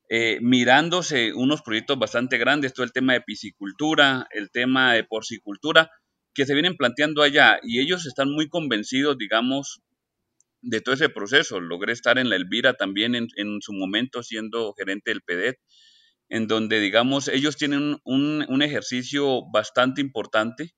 eh, 0.09 0.39
mirándose 0.43 1.33
unos 1.33 1.63
proyectos 1.63 1.99
bastante 1.99 2.39
grandes, 2.39 2.75
todo 2.75 2.85
el 2.85 2.93
tema 2.93 3.15
de 3.15 3.23
piscicultura, 3.23 4.27
el 4.31 4.51
tema 4.51 4.93
de 4.95 5.05
porcicultura, 5.05 5.91
que 6.35 6.45
se 6.45 6.53
vienen 6.53 6.77
planteando 6.77 7.23
allá 7.23 7.59
y 7.63 7.81
ellos 7.81 8.05
están 8.07 8.31
muy 8.31 8.49
convencidos, 8.49 9.17
digamos, 9.17 9.81
de 10.61 10.81
todo 10.81 10.95
ese 10.95 11.09
proceso. 11.09 11.61
Logré 11.61 11.93
estar 11.93 12.19
en 12.19 12.29
la 12.29 12.37
Elvira 12.37 12.75
también 12.75 13.15
en, 13.15 13.29
en 13.37 13.63
su 13.63 13.73
momento 13.73 14.23
siendo 14.23 14.75
gerente 14.75 15.11
del 15.11 15.23
PEDET 15.23 15.57
en 16.29 16.47
donde, 16.47 16.81
digamos, 16.81 17.29
ellos 17.29 17.57
tienen 17.57 17.99
un, 18.05 18.63
ejercicio 18.63 19.43
bastante 19.51 20.01
importante. 20.01 20.75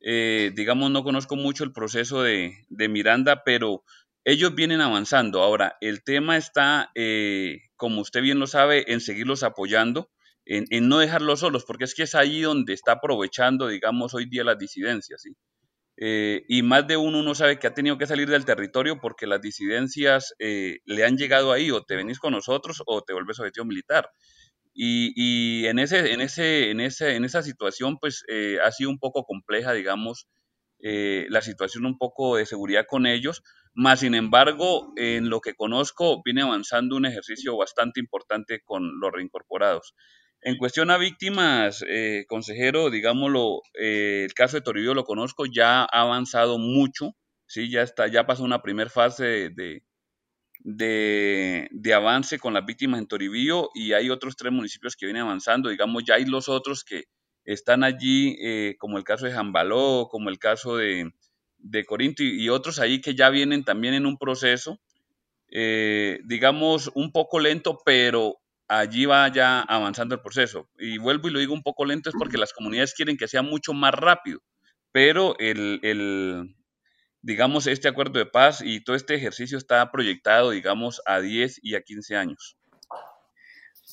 Eh, 0.00 0.52
digamos, 0.54 0.90
no 0.90 1.02
conozco 1.02 1.36
mucho 1.36 1.64
el 1.64 1.72
proceso 1.72 2.22
de, 2.22 2.54
Miranda, 2.70 3.42
pero 3.44 3.84
ellos 4.24 4.54
vienen 4.54 4.80
avanzando. 4.80 5.42
Ahora, 5.42 5.76
el 5.80 6.02
tema 6.02 6.36
está, 6.36 6.90
eh, 6.94 7.60
como 7.76 8.00
usted 8.00 8.22
bien 8.22 8.38
lo 8.38 8.46
sabe, 8.46 8.90
en 8.92 9.00
seguirlos 9.00 9.42
apoyando, 9.42 10.10
en, 10.46 10.88
no 10.88 10.98
dejarlos 10.98 11.40
solos, 11.40 11.64
porque 11.66 11.84
es 11.84 11.94
que 11.94 12.04
es 12.04 12.14
ahí 12.14 12.40
donde 12.40 12.72
está 12.72 12.92
aprovechando, 12.92 13.68
digamos, 13.68 14.14
hoy 14.14 14.26
día 14.26 14.44
las 14.44 14.58
disidencias, 14.58 15.20
¿sí? 15.22 15.36
Eh, 16.00 16.44
y 16.48 16.62
más 16.62 16.86
de 16.86 16.96
uno 16.96 17.24
no 17.24 17.34
sabe 17.34 17.58
que 17.58 17.66
ha 17.66 17.74
tenido 17.74 17.98
que 17.98 18.06
salir 18.06 18.30
del 18.30 18.44
territorio 18.44 19.00
porque 19.00 19.26
las 19.26 19.40
disidencias 19.42 20.32
le 20.38 21.04
han 21.04 21.18
llegado 21.18 21.52
ahí, 21.52 21.70
o 21.72 21.82
te 21.82 21.96
venís 21.96 22.20
con 22.20 22.32
nosotros 22.32 22.82
o 22.86 23.02
te 23.02 23.12
vuelves 23.12 23.40
objetivo 23.40 23.66
militar. 23.66 24.08
Y, 24.80 25.66
en, 25.66 25.80
ese, 25.80 26.12
en, 26.12 26.20
ese, 26.20 26.70
en, 26.70 26.80
ese, 26.80 27.16
en 27.16 27.24
esa 27.24 27.42
situación, 27.42 27.98
pues 27.98 28.22
eh, 28.28 28.58
ha 28.64 28.70
sido 28.70 28.90
un 28.90 29.00
poco 29.00 29.24
compleja, 29.24 29.72
digamos, 29.72 30.28
eh, 30.78 31.26
la 31.30 31.42
situación 31.42 31.84
un 31.84 31.98
poco 31.98 32.36
de 32.36 32.46
seguridad 32.46 32.86
con 32.88 33.04
ellos, 33.04 33.42
más 33.74 33.98
sin 34.00 34.14
embargo, 34.14 34.92
en 34.96 35.30
lo 35.30 35.40
que 35.40 35.54
conozco, 35.54 36.22
viene 36.24 36.42
avanzando 36.42 36.94
un 36.94 37.06
ejercicio 37.06 37.56
bastante 37.56 37.98
importante 37.98 38.60
con 38.64 39.00
los 39.00 39.10
reincorporados. 39.12 39.96
En 40.42 40.56
cuestión 40.56 40.92
a 40.92 40.96
víctimas, 40.96 41.84
eh, 41.88 42.24
consejero, 42.28 42.88
digámoslo, 42.90 43.62
el 43.74 44.32
caso 44.34 44.58
de 44.58 44.62
Toribio 44.62 44.94
lo 44.94 45.02
conozco, 45.02 45.44
ya 45.46 45.80
ha 45.82 46.02
avanzado 46.02 46.58
mucho, 46.58 47.16
sí, 47.46 47.68
ya 47.68 47.82
está, 47.82 48.06
ya 48.06 48.26
pasó 48.26 48.44
una 48.44 48.62
primera 48.62 48.90
fase 48.90 49.50
de, 49.50 49.82
avance 51.94 52.38
con 52.38 52.54
las 52.54 52.64
víctimas 52.64 53.00
en 53.00 53.06
Toribío 53.06 53.70
y 53.74 53.92
hay 53.92 54.10
otros 54.10 54.36
tres 54.36 54.52
municipios 54.52 54.96
que 54.96 55.06
vienen 55.06 55.22
avanzando, 55.22 55.68
digamos, 55.68 56.04
ya 56.04 56.14
hay 56.14 56.24
los 56.24 56.48
otros 56.48 56.84
que 56.84 57.04
están 57.44 57.82
allí, 57.82 58.36
eh, 58.42 58.76
como 58.78 58.98
el 58.98 59.04
caso 59.04 59.26
de 59.26 59.32
Jambaló, 59.32 60.08
como 60.10 60.28
el 60.28 60.38
caso 60.38 60.76
de, 60.76 61.10
Corinto 61.86 62.22
y, 62.22 62.48
otros 62.50 62.78
ahí 62.78 63.00
que 63.00 63.14
ya 63.14 63.30
vienen 63.30 63.64
también 63.64 63.94
en 63.94 64.06
un 64.06 64.18
proceso, 64.18 64.80
eh, 65.50 66.20
digamos, 66.26 66.90
un 66.94 67.10
poco 67.10 67.40
lento, 67.40 67.78
pero 67.84 68.36
allí 68.68 69.06
va 69.06 69.26
ya 69.32 69.62
avanzando 69.62 70.14
el 70.14 70.20
proceso. 70.20 70.68
Y 70.78 70.98
vuelvo 70.98 71.28
y 71.28 71.30
lo 71.32 71.38
digo 71.38 71.54
un 71.54 71.62
poco 71.62 71.84
lento 71.84 72.10
es 72.10 72.16
porque 72.18 72.36
las 72.36 72.52
comunidades 72.52 72.94
quieren 72.94 73.16
que 73.16 73.28
sea 73.28 73.42
mucho 73.42 73.72
más 73.72 73.94
rápido, 73.94 74.40
pero 74.92 75.36
el, 75.38 76.54
digamos, 77.22 77.66
este 77.66 77.88
acuerdo 77.88 78.18
de 78.18 78.26
paz 78.26 78.62
y 78.64 78.80
todo 78.80 78.96
este 78.96 79.14
ejercicio 79.14 79.58
está 79.58 79.90
proyectado, 79.90 80.50
digamos, 80.50 81.02
a 81.06 81.20
10 81.20 81.60
y 81.62 81.74
a 81.74 81.82
15 81.82 82.16
años. 82.16 82.56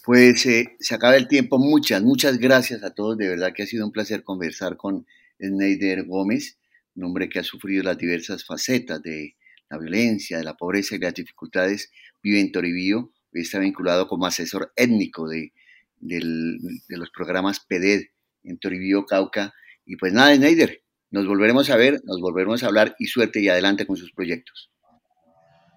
Pues 0.03 0.45
eh, 0.45 0.75
se 0.79 0.93
acaba 0.93 1.15
el 1.15 1.27
tiempo. 1.27 1.57
Muchas, 1.57 2.03
muchas 2.03 2.37
gracias 2.37 2.83
a 2.83 2.93
todos. 2.93 3.17
De 3.17 3.27
verdad 3.27 3.53
que 3.53 3.63
ha 3.63 3.65
sido 3.65 3.85
un 3.85 3.91
placer 3.91 4.23
conversar 4.23 4.77
con 4.77 5.07
Sneider 5.39 6.05
Gómez, 6.05 6.59
un 6.95 7.05
hombre 7.05 7.27
que 7.27 7.39
ha 7.39 7.43
sufrido 7.43 7.83
las 7.83 7.97
diversas 7.97 8.45
facetas 8.45 9.01
de 9.01 9.35
la 9.69 9.79
violencia, 9.79 10.37
de 10.37 10.43
la 10.43 10.55
pobreza 10.55 10.95
y 10.95 10.99
las 10.99 11.15
dificultades. 11.15 11.91
Vive 12.21 12.39
en 12.39 12.51
Toribío, 12.51 13.11
está 13.33 13.57
vinculado 13.59 14.07
como 14.07 14.27
asesor 14.27 14.71
étnico 14.75 15.27
de, 15.27 15.53
de 15.99 16.97
los 16.97 17.09
programas 17.09 17.59
PEDED 17.59 18.03
en 18.43 18.59
Toribío, 18.59 19.05
Cauca. 19.05 19.53
Y 19.87 19.95
pues 19.97 20.13
nada, 20.13 20.35
Sneider, 20.35 20.83
nos 21.11 21.27
volveremos 21.27 21.69
a 21.69 21.77
ver, 21.77 22.01
nos 22.03 22.19
volveremos 22.19 22.63
a 22.63 22.67
hablar 22.67 22.95
y 22.99 23.05
suerte 23.05 23.41
y 23.41 23.49
adelante 23.49 23.85
con 23.85 23.97
sus 23.97 24.11
proyectos. 24.11 24.71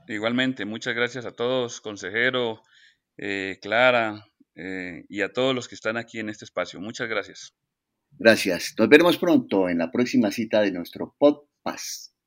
Igualmente, 0.09 0.64
muchas 0.64 0.95
gracias 0.95 1.26
a 1.26 1.33
todos, 1.33 1.81
consejero, 1.81 2.62
eh, 3.18 3.59
Clara, 3.61 4.24
eh, 4.55 5.05
y 5.09 5.20
a 5.20 5.33
todos 5.33 5.55
los 5.55 5.68
que 5.68 5.74
están 5.74 5.97
aquí 5.97 6.18
en 6.18 6.31
este 6.31 6.45
espacio. 6.45 6.81
Muchas 6.81 7.09
gracias. 7.09 7.55
Gracias. 8.12 8.74
Nos 8.79 8.89
veremos 8.89 9.18
pronto 9.18 9.68
en 9.68 9.79
la 9.79 9.91
próxima 9.91 10.31
cita 10.31 10.62
de 10.62 10.72
nuestro 10.72 11.14
podcast. 11.18 12.18